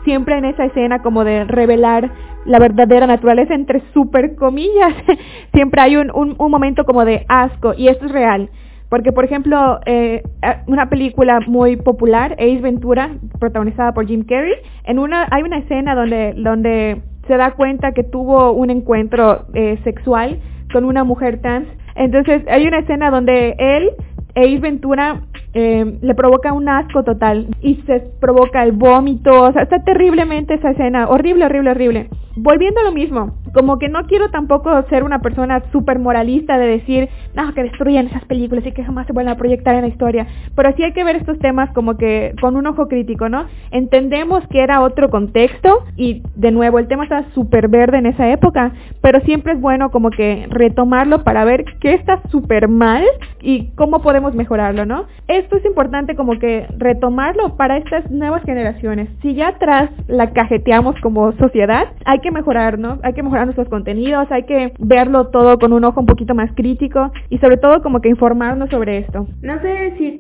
Siempre 0.04 0.38
en 0.38 0.46
esa 0.46 0.64
escena 0.64 1.02
como 1.02 1.24
de 1.24 1.44
revelar 1.44 2.10
la 2.44 2.58
verdadera 2.58 3.06
naturaleza 3.06 3.54
entre 3.54 3.82
super 3.92 4.34
comillas, 4.34 4.94
siempre 5.54 5.80
hay 5.80 5.96
un, 5.96 6.10
un, 6.14 6.50
momento 6.50 6.84
como 6.84 7.04
de 7.04 7.24
asco 7.28 7.74
y 7.76 7.88
esto 7.88 8.06
es 8.06 8.12
real. 8.12 8.48
Porque, 8.88 9.10
por 9.10 9.24
ejemplo, 9.24 9.80
eh, 9.86 10.22
una 10.66 10.90
película 10.90 11.40
muy 11.46 11.76
popular, 11.76 12.32
Ace 12.32 12.60
Ventura, 12.60 13.12
protagonizada 13.40 13.94
por 13.94 14.06
Jim 14.06 14.24
Carrey, 14.24 14.54
en 14.84 14.98
una 14.98 15.26
hay 15.30 15.42
una 15.42 15.58
escena 15.58 15.94
donde, 15.94 16.34
donde 16.36 17.00
se 17.26 17.36
da 17.38 17.52
cuenta 17.52 17.92
que 17.92 18.04
tuvo 18.04 18.52
un 18.52 18.68
encuentro 18.68 19.46
eh, 19.54 19.78
sexual 19.84 20.40
con 20.72 20.84
una 20.84 21.04
mujer 21.04 21.40
trans. 21.40 21.68
Entonces, 21.94 22.42
hay 22.48 22.66
una 22.66 22.80
escena 22.80 23.10
donde 23.10 23.54
él, 23.58 23.92
Ace 24.34 24.58
Ventura, 24.58 25.22
eh, 25.54 25.98
le 26.00 26.14
provoca 26.14 26.52
un 26.52 26.68
asco 26.68 27.02
total 27.04 27.48
y 27.60 27.76
se 27.86 28.00
provoca 28.20 28.62
el 28.62 28.72
vómito, 28.72 29.30
o 29.42 29.52
sea, 29.52 29.62
está 29.62 29.82
terriblemente 29.84 30.54
esa 30.54 30.70
escena, 30.70 31.08
horrible, 31.08 31.44
horrible, 31.46 31.70
horrible. 31.70 32.08
Volviendo 32.36 32.80
a 32.80 32.84
lo 32.84 32.92
mismo, 32.92 33.36
como 33.52 33.78
que 33.78 33.88
no 33.88 34.06
quiero 34.06 34.30
tampoco 34.30 34.70
ser 34.88 35.04
una 35.04 35.20
persona 35.20 35.62
súper 35.70 35.98
moralista 35.98 36.56
de 36.56 36.66
decir, 36.66 37.08
no, 37.34 37.52
que 37.52 37.62
destruyan 37.62 38.06
esas 38.06 38.24
películas 38.24 38.64
y 38.66 38.72
que 38.72 38.84
jamás 38.84 39.06
se 39.06 39.12
vuelvan 39.12 39.34
a 39.34 39.38
proyectar 39.38 39.74
en 39.74 39.82
la 39.82 39.88
historia, 39.88 40.26
pero 40.54 40.72
sí 40.76 40.82
hay 40.82 40.92
que 40.92 41.04
ver 41.04 41.16
estos 41.16 41.38
temas 41.38 41.70
como 41.72 41.96
que 41.96 42.34
con 42.40 42.56
un 42.56 42.66
ojo 42.66 42.88
crítico, 42.88 43.28
¿no? 43.28 43.46
Entendemos 43.70 44.46
que 44.48 44.60
era 44.62 44.80
otro 44.80 45.10
contexto 45.10 45.84
y 45.96 46.22
de 46.34 46.50
nuevo 46.50 46.78
el 46.78 46.88
tema 46.88 47.04
está 47.04 47.24
súper 47.34 47.68
verde 47.68 47.98
en 47.98 48.06
esa 48.06 48.30
época, 48.30 48.72
pero 49.00 49.20
siempre 49.20 49.52
es 49.52 49.60
bueno 49.60 49.90
como 49.90 50.10
que 50.10 50.46
retomarlo 50.48 51.24
para 51.24 51.44
ver 51.44 51.64
qué 51.80 51.94
está 51.94 52.22
súper 52.30 52.68
mal 52.68 53.04
y 53.40 53.72
cómo 53.74 54.00
podemos 54.00 54.34
mejorarlo, 54.34 54.86
¿no? 54.86 55.06
esto 55.28 55.56
es 55.56 55.64
importante 55.64 56.14
como 56.14 56.38
que 56.38 56.66
retomarlo 56.78 57.56
para 57.56 57.76
estas 57.76 58.10
nuevas 58.10 58.42
generaciones. 58.44 59.08
Si 59.22 59.34
ya 59.34 59.48
atrás 59.48 59.90
la 60.08 60.32
cajeteamos 60.32 60.94
como 61.00 61.32
sociedad, 61.32 61.88
hay 62.04 62.18
que 62.22 62.30
mejorar, 62.30 62.78
¿no? 62.78 62.98
Hay 63.02 63.12
que 63.12 63.22
mejorar 63.22 63.46
nuestros 63.46 63.68
contenidos, 63.68 64.30
hay 64.30 64.44
que 64.44 64.72
verlo 64.78 65.28
todo 65.28 65.58
con 65.58 65.72
un 65.72 65.84
ojo 65.84 66.00
un 66.00 66.06
poquito 66.06 66.34
más 66.34 66.50
crítico 66.54 67.12
y 67.28 67.38
sobre 67.38 67.58
todo 67.58 67.82
como 67.82 68.00
que 68.00 68.08
informarnos 68.08 68.70
sobre 68.70 68.98
esto. 68.98 69.26
No 69.42 69.60
sé 69.60 69.94
si 69.98 70.18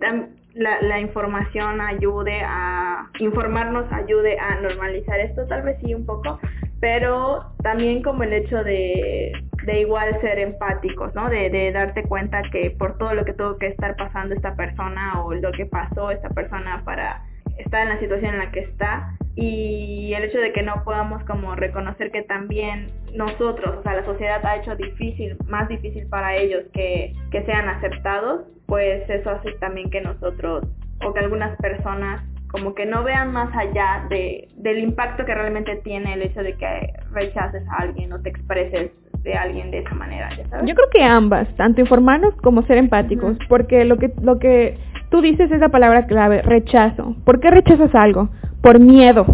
la, 0.54 0.82
la, 0.82 1.00
información 1.00 1.80
ayude 1.80 2.42
a 2.44 3.08
informarnos, 3.18 3.90
ayude 3.90 4.38
a 4.38 4.60
normalizar 4.60 5.18
esto, 5.20 5.46
tal 5.46 5.62
vez 5.62 5.78
sí 5.82 5.94
un 5.94 6.04
poco, 6.04 6.38
pero 6.80 7.54
también 7.62 8.02
como 8.02 8.24
el 8.24 8.32
hecho 8.32 8.62
de, 8.62 9.32
de 9.64 9.80
igual 9.80 10.20
ser 10.20 10.38
empáticos, 10.40 11.14
¿no? 11.14 11.30
De, 11.30 11.48
de, 11.48 11.72
darte 11.72 12.02
cuenta 12.02 12.42
que 12.50 12.70
por 12.78 12.98
todo 12.98 13.14
lo 13.14 13.24
que 13.24 13.32
tuvo 13.32 13.56
que 13.56 13.68
estar 13.68 13.96
pasando 13.96 14.34
esta 14.34 14.54
persona 14.56 15.22
o 15.24 15.32
lo 15.34 15.52
que 15.52 15.66
pasó 15.66 16.10
esta 16.10 16.28
persona 16.30 16.82
para 16.84 17.22
estar 17.58 17.82
en 17.82 17.88
la 17.90 18.00
situación 18.00 18.34
en 18.34 18.38
la 18.38 18.50
que 18.50 18.60
está 18.60 19.16
y 19.34 20.12
el 20.14 20.24
hecho 20.24 20.38
de 20.38 20.52
que 20.52 20.62
no 20.62 20.82
podamos 20.84 21.24
como 21.24 21.54
reconocer 21.54 22.10
que 22.10 22.22
también 22.22 22.90
nosotros, 23.14 23.76
o 23.78 23.82
sea, 23.82 23.94
la 23.94 24.04
sociedad 24.04 24.44
ha 24.44 24.56
hecho 24.56 24.76
difícil, 24.76 25.36
más 25.48 25.68
difícil 25.68 26.06
para 26.08 26.36
ellos 26.36 26.64
que, 26.72 27.14
que 27.30 27.42
sean 27.44 27.68
aceptados, 27.68 28.42
pues 28.66 29.08
eso 29.08 29.30
hace 29.30 29.52
también 29.52 29.90
que 29.90 30.00
nosotros 30.00 30.66
o 31.04 31.12
que 31.12 31.20
algunas 31.20 31.56
personas 31.58 32.22
como 32.52 32.74
que 32.74 32.84
no 32.84 33.02
vean 33.02 33.32
más 33.32 33.48
allá 33.56 34.06
de, 34.10 34.48
del 34.56 34.78
impacto 34.80 35.24
que 35.24 35.34
realmente 35.34 35.76
tiene 35.76 36.12
el 36.12 36.22
hecho 36.22 36.42
de 36.42 36.54
que 36.54 36.92
rechaces 37.10 37.66
a 37.68 37.82
alguien 37.82 38.12
o 38.12 38.20
te 38.20 38.28
expreses 38.28 38.90
de 39.22 39.34
alguien 39.34 39.70
de 39.70 39.78
esa 39.78 39.94
manera, 39.94 40.28
¿ya 40.36 40.46
sabes? 40.48 40.68
Yo 40.68 40.74
creo 40.74 40.90
que 40.90 41.02
ambas, 41.02 41.48
tanto 41.56 41.80
informarnos 41.80 42.34
como 42.42 42.62
ser 42.66 42.76
empáticos, 42.76 43.38
porque 43.48 43.84
lo 43.84 43.96
que 43.96 44.12
lo 44.20 44.38
que 44.38 44.76
tú 45.12 45.20
dices 45.20 45.52
es 45.52 45.60
la 45.60 45.68
palabra 45.68 46.06
clave, 46.06 46.42
rechazo. 46.42 47.14
¿Por 47.24 47.38
qué 47.38 47.50
rechazas 47.50 47.94
algo? 47.94 48.30
Por 48.62 48.80
miedo. 48.80 49.26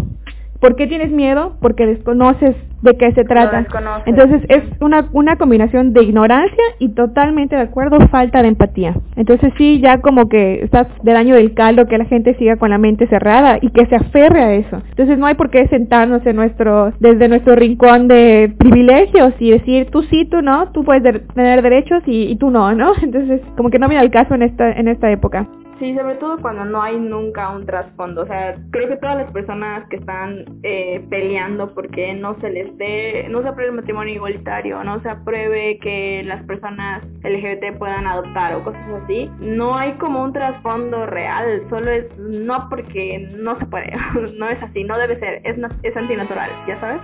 ¿Por 0.59 0.75
qué 0.75 0.87
tienes 0.87 1.09
miedo? 1.09 1.55
Porque 1.61 1.85
desconoces 1.85 2.53
de 2.81 2.97
qué 2.97 3.13
se 3.13 3.23
trata. 3.23 3.65
Entonces 4.05 4.41
es 4.49 4.63
una, 4.81 5.09
una 5.13 5.37
combinación 5.37 5.93
de 5.93 6.03
ignorancia 6.03 6.63
y 6.79 6.89
totalmente 6.89 7.55
de 7.55 7.61
acuerdo, 7.61 7.97
falta 8.09 8.41
de 8.41 8.49
empatía. 8.49 8.95
Entonces 9.15 9.53
sí, 9.57 9.79
ya 9.79 9.99
como 9.99 10.27
que 10.27 10.63
estás 10.63 10.87
del 11.03 11.13
daño 11.13 11.35
del 11.35 11.53
caldo, 11.53 11.87
que 11.87 11.97
la 11.97 12.05
gente 12.05 12.35
siga 12.35 12.57
con 12.57 12.69
la 12.69 12.77
mente 12.77 13.07
cerrada 13.07 13.57
y 13.61 13.69
que 13.69 13.85
se 13.85 13.95
aferre 13.95 14.41
a 14.41 14.53
eso. 14.53 14.81
Entonces 14.89 15.17
no 15.17 15.27
hay 15.27 15.35
por 15.35 15.49
qué 15.49 15.67
sentarnos 15.67 16.25
en 16.25 16.35
nuestro, 16.35 16.91
desde 16.99 17.29
nuestro 17.29 17.55
rincón 17.55 18.09
de 18.09 18.53
privilegios 18.57 19.33
y 19.39 19.51
decir 19.51 19.87
tú 19.91 20.03
sí, 20.03 20.25
tú 20.25 20.41
no, 20.41 20.71
tú 20.71 20.83
puedes 20.83 21.03
tener 21.33 21.61
derechos 21.61 22.03
y, 22.05 22.23
y 22.23 22.35
tú 22.35 22.49
no, 22.49 22.73
¿no? 22.73 22.91
Entonces 23.01 23.41
como 23.55 23.69
que 23.69 23.79
no 23.79 23.87
viene 23.87 24.01
al 24.01 24.11
caso 24.11 24.35
en 24.35 24.43
esta, 24.43 24.71
en 24.71 24.89
esta 24.89 25.09
época. 25.09 25.47
Sí, 25.79 25.95
sobre 25.95 26.15
todo 26.15 26.37
cuando 26.41 26.65
no 26.65 26.81
hay 26.81 26.97
nunca 26.97 27.49
un 27.49 27.65
trasfondo. 27.65 28.23
O 28.23 28.25
sea, 28.25 28.55
creo 28.71 28.89
que 28.89 28.97
todas 28.97 29.15
las 29.15 29.31
personas 29.31 29.87
que 29.87 29.95
están 29.95 30.43
eh, 30.63 31.05
peleando 31.09 31.73
porque 31.73 32.13
no 32.13 32.37
se 32.41 32.49
les 32.49 32.77
dé, 32.77 33.27
no 33.29 33.41
se 33.41 33.47
apruebe 33.47 33.69
el 33.69 33.77
matrimonio 33.77 34.13
igualitario, 34.15 34.83
no 34.83 35.01
se 35.01 35.09
apruebe 35.09 35.79
que 35.79 36.23
las 36.25 36.43
personas 36.43 37.03
LGBT 37.23 37.77
puedan 37.77 38.05
adoptar 38.07 38.55
o 38.55 38.63
cosas 38.65 38.81
así, 39.03 39.31
no 39.39 39.77
hay 39.77 39.93
como 39.93 40.21
un 40.21 40.33
trasfondo 40.33 41.05
real. 41.05 41.63
Solo 41.69 41.91
es 41.91 42.05
no 42.17 42.67
porque 42.69 43.29
no 43.37 43.57
se 43.57 43.65
puede. 43.67 43.93
no 44.37 44.49
es 44.49 44.61
así, 44.61 44.83
no 44.83 44.97
debe 44.97 45.17
ser. 45.19 45.41
Es, 45.45 45.57
es 45.83 45.95
antinatural, 45.95 46.51
¿ya 46.67 46.77
sabes? 46.81 47.01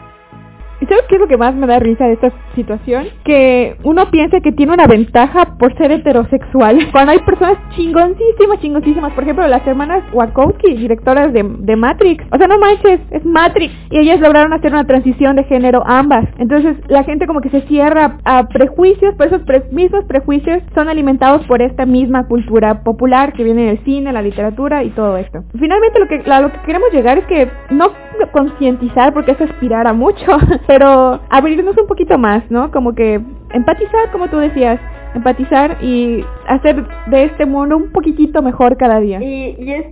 ¿Y 0.81 0.85
sabes 0.87 1.05
qué 1.07 1.15
es 1.15 1.21
lo 1.21 1.27
que 1.27 1.37
más 1.37 1.55
me 1.55 1.67
da 1.67 1.79
risa 1.79 2.05
de 2.05 2.13
esta 2.13 2.31
situación? 2.53 3.07
Que 3.23 3.77
uno 3.83 4.09
piensa 4.11 4.39
que 4.41 4.51
tiene 4.51 4.73
una 4.73 4.87
ventaja 4.87 5.57
por 5.57 5.75
ser 5.77 5.91
heterosexual. 5.91 6.77
Cuando 6.91 7.13
hay 7.13 7.19
personas 7.19 7.57
chingoncísimas, 7.75 8.59
chingoncísimas. 8.59 9.13
Por 9.13 9.23
ejemplo, 9.23 9.47
las 9.47 9.65
hermanas 9.65 10.03
Wachowski, 10.13 10.75
directoras 10.75 11.31
de, 11.33 11.75
Matrix. 11.75 12.25
O 12.31 12.37
sea, 12.37 12.47
no 12.47 12.57
manches, 12.57 12.99
es 13.11 13.25
Matrix. 13.25 13.73
Y 13.91 13.99
ellas 13.99 14.19
lograron 14.19 14.53
hacer 14.53 14.71
una 14.71 14.85
transición 14.85 15.35
de 15.35 15.43
género 15.43 15.83
ambas. 15.85 16.25
Entonces, 16.37 16.77
la 16.87 17.03
gente 17.03 17.27
como 17.27 17.41
que 17.41 17.49
se 17.49 17.61
cierra 17.61 18.17
a 18.25 18.47
prejuicios, 18.47 19.13
pero 19.17 19.35
esos 19.35 19.71
mismos 19.71 20.05
prejuicios 20.05 20.61
son 20.73 20.89
alimentados 20.89 21.45
por 21.45 21.61
esta 21.61 21.85
misma 21.85 22.27
cultura 22.27 22.83
popular 22.83 23.33
que 23.33 23.43
viene 23.43 23.65
del 23.65 23.83
cine, 23.83 24.11
la 24.11 24.21
literatura 24.21 24.83
y 24.83 24.89
todo 24.91 25.17
esto. 25.17 25.43
Finalmente, 25.57 25.99
lo 25.99 26.07
que, 26.07 26.31
a 26.31 26.41
lo 26.41 26.51
que 26.51 26.59
queremos 26.65 26.91
llegar 26.91 27.17
es 27.17 27.25
que 27.25 27.49
no 27.71 27.91
concientizar 28.31 29.13
porque 29.13 29.31
eso 29.31 29.43
aspirara 29.43 29.93
mucho, 29.93 30.25
pero 30.67 31.19
abrirnos 31.29 31.77
un 31.77 31.87
poquito 31.87 32.17
más, 32.17 32.49
¿no? 32.49 32.71
Como 32.71 32.93
que 32.95 33.21
empatizar, 33.51 34.11
como 34.11 34.29
tú 34.29 34.37
decías, 34.37 34.79
empatizar 35.13 35.77
y 35.81 36.23
hacer 36.47 36.85
de 37.07 37.23
este 37.23 37.45
mundo 37.45 37.77
un 37.77 37.91
poquitito 37.91 38.41
mejor 38.41 38.77
cada 38.77 38.99
día. 38.99 39.21
Y, 39.21 39.55
y 39.59 39.73
es, 39.73 39.87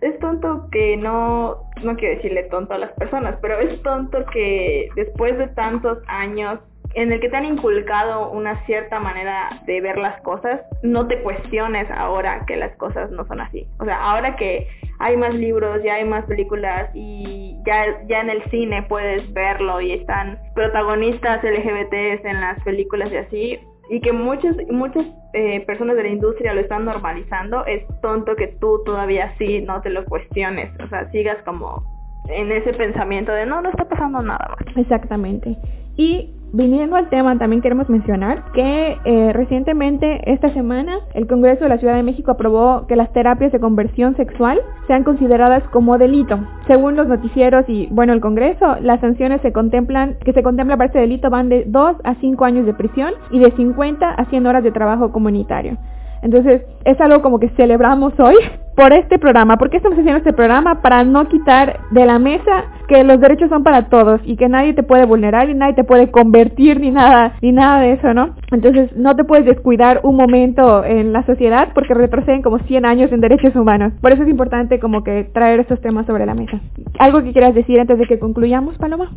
es 0.00 0.18
tonto 0.20 0.68
que 0.70 0.96
no, 0.96 1.56
no 1.82 1.96
quiero 1.96 2.16
decirle 2.16 2.44
tonto 2.44 2.74
a 2.74 2.78
las 2.78 2.92
personas, 2.92 3.36
pero 3.42 3.58
es 3.58 3.82
tonto 3.82 4.24
que 4.32 4.88
después 4.94 5.36
de 5.38 5.48
tantos 5.48 5.98
años 6.06 6.60
en 6.94 7.12
el 7.12 7.20
que 7.20 7.28
te 7.28 7.36
han 7.36 7.44
inculcado 7.44 8.30
una 8.30 8.64
cierta 8.66 8.98
manera 8.98 9.62
de 9.66 9.80
ver 9.80 9.98
las 9.98 10.20
cosas, 10.22 10.60
no 10.82 11.06
te 11.06 11.22
cuestiones 11.22 11.88
ahora 11.90 12.44
que 12.46 12.56
las 12.56 12.74
cosas 12.76 13.10
no 13.10 13.26
son 13.26 13.40
así. 13.40 13.66
O 13.78 13.84
sea, 13.84 13.96
ahora 14.00 14.36
que 14.36 14.66
hay 14.98 15.16
más 15.16 15.34
libros, 15.34 15.82
ya 15.82 15.94
hay 15.94 16.04
más 16.04 16.24
películas 16.26 16.90
y 16.94 17.56
ya, 17.64 18.06
ya 18.08 18.20
en 18.20 18.30
el 18.30 18.42
cine 18.50 18.82
puedes 18.82 19.32
verlo 19.32 19.80
y 19.80 19.92
están 19.92 20.38
protagonistas 20.54 21.42
LGBTs 21.44 22.24
en 22.24 22.40
las 22.40 22.62
películas 22.64 23.10
y 23.12 23.16
así, 23.16 23.58
y 23.88 24.00
que 24.00 24.12
muchas 24.12 24.56
muchas 24.70 25.04
eh, 25.32 25.60
personas 25.66 25.96
de 25.96 26.04
la 26.04 26.08
industria 26.10 26.54
lo 26.54 26.60
están 26.60 26.84
normalizando, 26.84 27.64
es 27.66 27.82
tonto 28.02 28.36
que 28.36 28.48
tú 28.60 28.82
todavía 28.84 29.34
sí 29.38 29.60
no 29.62 29.80
te 29.80 29.90
lo 29.90 30.04
cuestiones, 30.04 30.70
o 30.80 30.88
sea, 30.88 31.10
sigas 31.10 31.38
como 31.44 31.82
en 32.28 32.52
ese 32.52 32.72
pensamiento 32.74 33.32
de 33.32 33.46
no, 33.46 33.60
no 33.62 33.70
está 33.70 33.88
pasando 33.88 34.22
nada 34.22 34.48
más. 34.50 34.76
Exactamente. 34.76 35.56
Y 35.96 36.30
Viniendo 36.52 36.96
al 36.96 37.08
tema, 37.10 37.38
también 37.38 37.62
queremos 37.62 37.88
mencionar 37.88 38.42
que 38.52 38.96
eh, 39.04 39.32
recientemente, 39.32 40.32
esta 40.32 40.52
semana, 40.52 40.98
el 41.14 41.28
Congreso 41.28 41.62
de 41.62 41.68
la 41.68 41.78
Ciudad 41.78 41.94
de 41.94 42.02
México 42.02 42.32
aprobó 42.32 42.88
que 42.88 42.96
las 42.96 43.12
terapias 43.12 43.52
de 43.52 43.60
conversión 43.60 44.16
sexual 44.16 44.60
sean 44.88 45.04
consideradas 45.04 45.62
como 45.68 45.96
delito. 45.96 46.40
Según 46.66 46.96
los 46.96 47.06
noticieros 47.06 47.66
y, 47.68 47.86
bueno, 47.92 48.12
el 48.14 48.20
Congreso, 48.20 48.78
las 48.80 49.00
sanciones 49.00 49.40
se 49.42 49.52
contemplan, 49.52 50.16
que 50.24 50.32
se 50.32 50.42
contempla 50.42 50.76
para 50.76 50.88
este 50.88 50.98
delito 50.98 51.30
van 51.30 51.48
de 51.48 51.64
2 51.68 51.96
a 52.02 52.14
5 52.16 52.44
años 52.44 52.66
de 52.66 52.74
prisión 52.74 53.12
y 53.30 53.38
de 53.38 53.52
50 53.52 54.10
a 54.10 54.24
100 54.24 54.46
horas 54.46 54.64
de 54.64 54.72
trabajo 54.72 55.12
comunitario. 55.12 55.76
Entonces, 56.22 56.62
es 56.84 57.00
algo 57.00 57.22
como 57.22 57.38
que 57.38 57.50
celebramos 57.50 58.12
hoy 58.18 58.34
por 58.80 58.94
este 58.94 59.18
programa. 59.18 59.58
¿Por 59.58 59.68
qué 59.68 59.76
estamos 59.76 59.98
haciendo 59.98 60.16
este 60.16 60.32
programa? 60.32 60.80
Para 60.80 61.04
no 61.04 61.28
quitar 61.28 61.80
de 61.90 62.06
la 62.06 62.18
mesa 62.18 62.64
que 62.88 63.04
los 63.04 63.20
derechos 63.20 63.50
son 63.50 63.62
para 63.62 63.90
todos 63.90 64.22
y 64.24 64.36
que 64.36 64.48
nadie 64.48 64.72
te 64.72 64.82
puede 64.82 65.04
vulnerar 65.04 65.50
y 65.50 65.54
nadie 65.54 65.74
te 65.74 65.84
puede 65.84 66.10
convertir 66.10 66.80
ni 66.80 66.90
nada, 66.90 67.34
ni 67.42 67.52
nada 67.52 67.82
de 67.82 67.92
eso, 67.92 68.14
¿no? 68.14 68.36
Entonces, 68.50 68.90
no 68.96 69.14
te 69.16 69.24
puedes 69.24 69.44
descuidar 69.44 70.00
un 70.02 70.16
momento 70.16 70.82
en 70.82 71.12
la 71.12 71.26
sociedad 71.26 71.74
porque 71.74 71.92
retroceden 71.92 72.40
como 72.40 72.58
100 72.60 72.86
años 72.86 73.12
en 73.12 73.20
derechos 73.20 73.54
humanos. 73.54 73.92
Por 74.00 74.12
eso 74.12 74.22
es 74.22 74.30
importante 74.30 74.80
como 74.80 75.04
que 75.04 75.24
traer 75.24 75.60
estos 75.60 75.78
temas 75.82 76.06
sobre 76.06 76.24
la 76.24 76.34
mesa. 76.34 76.58
¿Algo 76.98 77.22
que 77.22 77.32
quieras 77.32 77.54
decir 77.54 77.78
antes 77.78 77.98
de 77.98 78.06
que 78.06 78.18
concluyamos, 78.18 78.78
Paloma? 78.78 79.10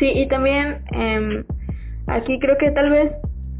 Sí, 0.00 0.10
y 0.12 0.26
también 0.26 0.78
eh, 0.90 1.44
aquí 2.08 2.40
creo 2.40 2.58
que 2.58 2.72
tal 2.72 2.90
vez 2.90 3.12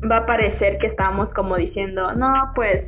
va 0.03 0.17
a 0.17 0.27
parecer 0.27 0.79
que 0.79 0.89
estamos 0.89 1.29
como 1.29 1.55
diciendo, 1.55 2.13
no, 2.15 2.29
pues 2.57 2.87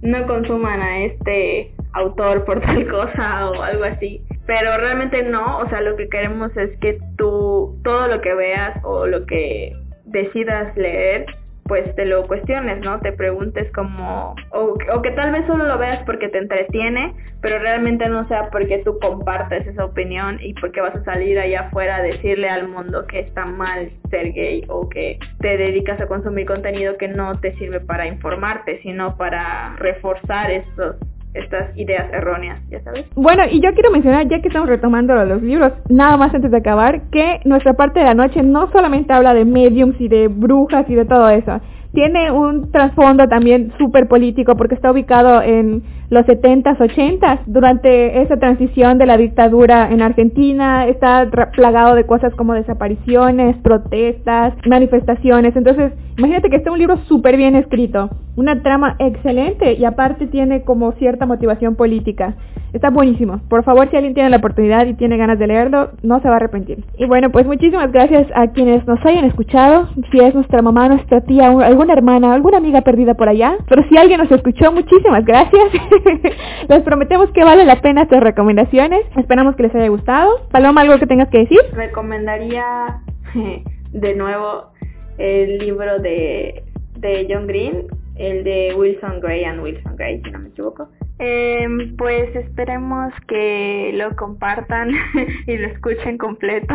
no 0.00 0.26
consuman 0.26 0.80
a 0.80 1.04
este 1.04 1.70
autor 1.94 2.44
por 2.44 2.60
tal 2.60 2.88
cosa 2.88 3.50
o 3.50 3.62
algo 3.62 3.84
así. 3.84 4.22
Pero 4.46 4.76
realmente 4.76 5.22
no, 5.22 5.58
o 5.58 5.68
sea, 5.68 5.80
lo 5.80 5.96
que 5.96 6.08
queremos 6.08 6.56
es 6.56 6.76
que 6.78 6.98
tú, 7.16 7.78
todo 7.84 8.08
lo 8.08 8.20
que 8.20 8.34
veas 8.34 8.78
o 8.84 9.06
lo 9.06 9.24
que 9.26 9.76
decidas 10.04 10.76
leer, 10.76 11.26
pues 11.64 11.94
te 11.94 12.04
lo 12.04 12.26
cuestiones, 12.26 12.80
¿no? 12.80 13.00
Te 13.00 13.12
preguntes 13.12 13.70
como, 13.72 14.34
o, 14.50 14.74
que 14.76 15.10
tal 15.12 15.32
vez 15.32 15.46
solo 15.46 15.64
lo 15.64 15.78
veas 15.78 16.04
porque 16.04 16.28
te 16.28 16.38
entretiene, 16.38 17.14
pero 17.40 17.58
realmente 17.60 18.08
no 18.08 18.26
sea 18.28 18.50
porque 18.50 18.78
tú 18.84 18.98
compartes 18.98 19.66
esa 19.66 19.84
opinión 19.84 20.38
y 20.40 20.54
porque 20.54 20.80
vas 20.80 20.94
a 20.96 21.04
salir 21.04 21.38
allá 21.38 21.68
afuera 21.68 21.96
a 21.96 22.02
decirle 22.02 22.48
al 22.48 22.68
mundo 22.68 23.06
que 23.06 23.20
está 23.20 23.46
mal 23.46 23.90
ser 24.10 24.32
gay 24.32 24.64
o 24.68 24.88
que 24.88 25.18
te 25.40 25.56
dedicas 25.56 26.00
a 26.00 26.08
consumir 26.08 26.46
contenido 26.46 26.96
que 26.98 27.08
no 27.08 27.38
te 27.40 27.54
sirve 27.56 27.80
para 27.80 28.06
informarte, 28.06 28.82
sino 28.82 29.16
para 29.16 29.76
reforzar 29.76 30.50
estos 30.50 30.96
estas 31.34 31.76
ideas 31.76 32.12
erróneas, 32.12 32.60
ya 32.68 32.82
sabes. 32.82 33.06
Bueno, 33.14 33.44
y 33.50 33.60
yo 33.60 33.72
quiero 33.72 33.90
mencionar, 33.90 34.28
ya 34.28 34.40
que 34.40 34.48
estamos 34.48 34.68
retomando 34.68 35.14
los 35.24 35.42
libros, 35.42 35.72
nada 35.88 36.16
más 36.16 36.34
antes 36.34 36.50
de 36.50 36.58
acabar, 36.58 37.02
que 37.10 37.40
nuestra 37.44 37.74
parte 37.74 38.00
de 38.00 38.06
la 38.06 38.14
noche 38.14 38.42
no 38.42 38.70
solamente 38.70 39.12
habla 39.12 39.32
de 39.34 39.44
mediums 39.44 39.98
y 40.00 40.08
de 40.08 40.28
brujas 40.28 40.84
y 40.88 40.94
de 40.94 41.04
todo 41.04 41.28
eso, 41.30 41.60
tiene 41.92 42.30
un 42.30 42.70
trasfondo 42.70 43.28
también 43.28 43.72
súper 43.78 44.08
político 44.08 44.56
porque 44.56 44.74
está 44.74 44.90
ubicado 44.90 45.42
en 45.42 45.82
los 46.12 46.26
70s, 46.26 46.76
80s, 46.76 47.40
durante 47.46 48.20
esa 48.20 48.36
transición 48.36 48.98
de 48.98 49.06
la 49.06 49.16
dictadura 49.16 49.90
en 49.90 50.02
Argentina, 50.02 50.86
está 50.86 51.30
plagado 51.54 51.94
de 51.94 52.04
cosas 52.04 52.34
como 52.34 52.52
desapariciones, 52.52 53.56
protestas, 53.62 54.52
manifestaciones. 54.66 55.56
Entonces, 55.56 55.94
imagínate 56.18 56.50
que 56.50 56.56
está 56.56 56.70
un 56.70 56.78
libro 56.78 56.98
súper 57.08 57.38
bien 57.38 57.56
escrito, 57.56 58.10
una 58.36 58.62
trama 58.62 58.94
excelente 58.98 59.72
y 59.72 59.86
aparte 59.86 60.26
tiene 60.26 60.64
como 60.64 60.92
cierta 60.92 61.24
motivación 61.24 61.76
política. 61.76 62.36
Está 62.72 62.88
buenísimo. 62.88 63.40
Por 63.50 63.64
favor, 63.64 63.90
si 63.90 63.96
alguien 63.96 64.14
tiene 64.14 64.30
la 64.30 64.38
oportunidad 64.38 64.86
y 64.86 64.94
tiene 64.94 65.18
ganas 65.18 65.38
de 65.38 65.46
leerlo, 65.46 65.90
no 66.02 66.20
se 66.20 66.28
va 66.28 66.34
a 66.34 66.36
arrepentir. 66.36 66.82
Y 66.96 67.04
bueno, 67.04 67.30
pues 67.30 67.46
muchísimas 67.46 67.92
gracias 67.92 68.26
a 68.34 68.48
quienes 68.48 68.86
nos 68.86 69.04
hayan 69.04 69.26
escuchado. 69.26 69.88
Si 70.10 70.18
es 70.18 70.34
nuestra 70.34 70.62
mamá, 70.62 70.88
nuestra 70.88 71.20
tía, 71.20 71.48
alguna 71.48 71.92
hermana, 71.92 72.32
alguna 72.32 72.56
amiga 72.56 72.80
perdida 72.80 73.12
por 73.12 73.28
allá. 73.28 73.56
Pero 73.68 73.84
si 73.90 73.96
alguien 73.98 74.20
nos 74.20 74.30
escuchó, 74.30 74.72
muchísimas 74.72 75.24
gracias. 75.24 75.64
les 76.68 76.82
prometemos 76.82 77.30
que 77.32 77.44
vale 77.44 77.64
la 77.64 77.80
pena 77.80 78.02
estas 78.02 78.22
recomendaciones. 78.22 79.04
Esperamos 79.16 79.56
que 79.56 79.64
les 79.64 79.74
haya 79.74 79.88
gustado. 79.88 80.46
Paloma, 80.50 80.82
¿algo 80.82 80.98
que 80.98 81.06
tengas 81.06 81.28
que 81.28 81.38
decir? 81.38 81.58
Recomendaría 81.72 83.00
de 83.92 84.14
nuevo 84.14 84.72
el 85.18 85.58
libro 85.58 85.98
de, 85.98 86.64
de 86.98 87.26
John 87.30 87.46
Green, 87.46 87.86
el 88.16 88.44
de 88.44 88.74
Wilson 88.76 89.20
Gray 89.20 89.44
and 89.44 89.60
Wilson 89.60 89.96
Gray, 89.96 90.22
si 90.22 90.30
no 90.30 90.38
me 90.40 90.48
equivoco. 90.48 90.88
Eh, 91.18 91.66
pues 91.98 92.34
esperemos 92.34 93.12
que 93.28 93.92
lo 93.94 94.14
compartan 94.16 94.90
y 95.46 95.56
lo 95.56 95.68
escuchen 95.68 96.18
completo. 96.18 96.74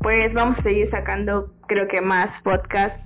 pues 0.00 0.32
vamos 0.32 0.58
a 0.58 0.62
seguir 0.62 0.90
sacando 0.90 1.52
creo 1.66 1.88
que 1.88 2.00
más 2.00 2.30
podcasts 2.42 3.04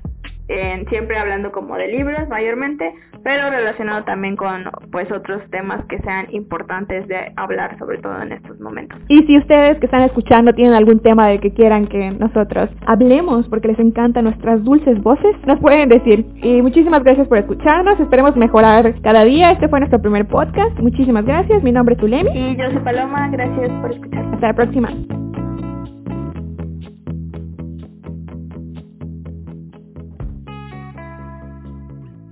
siempre 0.88 1.18
hablando 1.18 1.52
como 1.52 1.76
de 1.76 1.88
libros 1.88 2.28
mayormente, 2.28 2.92
pero 3.24 3.50
relacionado 3.50 4.04
también 4.04 4.36
con 4.36 4.64
pues 4.90 5.10
otros 5.10 5.42
temas 5.50 5.84
que 5.86 5.98
sean 5.98 6.26
importantes 6.30 7.06
de 7.08 7.32
hablar 7.36 7.78
sobre 7.78 7.98
todo 7.98 8.20
en 8.22 8.32
estos 8.32 8.58
momentos. 8.60 8.98
Y 9.08 9.22
si 9.24 9.38
ustedes 9.38 9.78
que 9.78 9.86
están 9.86 10.02
escuchando 10.02 10.52
tienen 10.52 10.74
algún 10.74 11.00
tema 11.00 11.28
de 11.28 11.38
que 11.38 11.52
quieran 11.52 11.86
que 11.86 12.10
nosotros 12.10 12.70
hablemos 12.86 13.48
porque 13.48 13.68
les 13.68 13.78
encantan 13.78 14.24
nuestras 14.24 14.62
dulces 14.64 15.00
voces, 15.02 15.36
nos 15.46 15.58
pueden 15.60 15.88
decir. 15.88 16.26
Y 16.42 16.62
muchísimas 16.62 17.02
gracias 17.02 17.28
por 17.28 17.38
escucharnos, 17.38 17.98
esperemos 18.00 18.36
mejorar 18.36 18.94
cada 19.02 19.24
día. 19.24 19.52
Este 19.52 19.68
fue 19.68 19.80
nuestro 19.80 20.00
primer 20.00 20.26
podcast. 20.26 20.78
Muchísimas 20.78 21.24
gracias. 21.24 21.62
Mi 21.62 21.72
nombre 21.72 21.94
es 21.94 22.00
Tulemi. 22.00 22.30
Y 22.30 22.56
yo 22.56 22.70
soy 22.70 22.80
Paloma, 22.80 23.28
gracias 23.30 23.70
por 23.80 23.92
escuchar. 23.92 24.24
Hasta 24.34 24.48
la 24.48 24.54
próxima. 24.54 25.27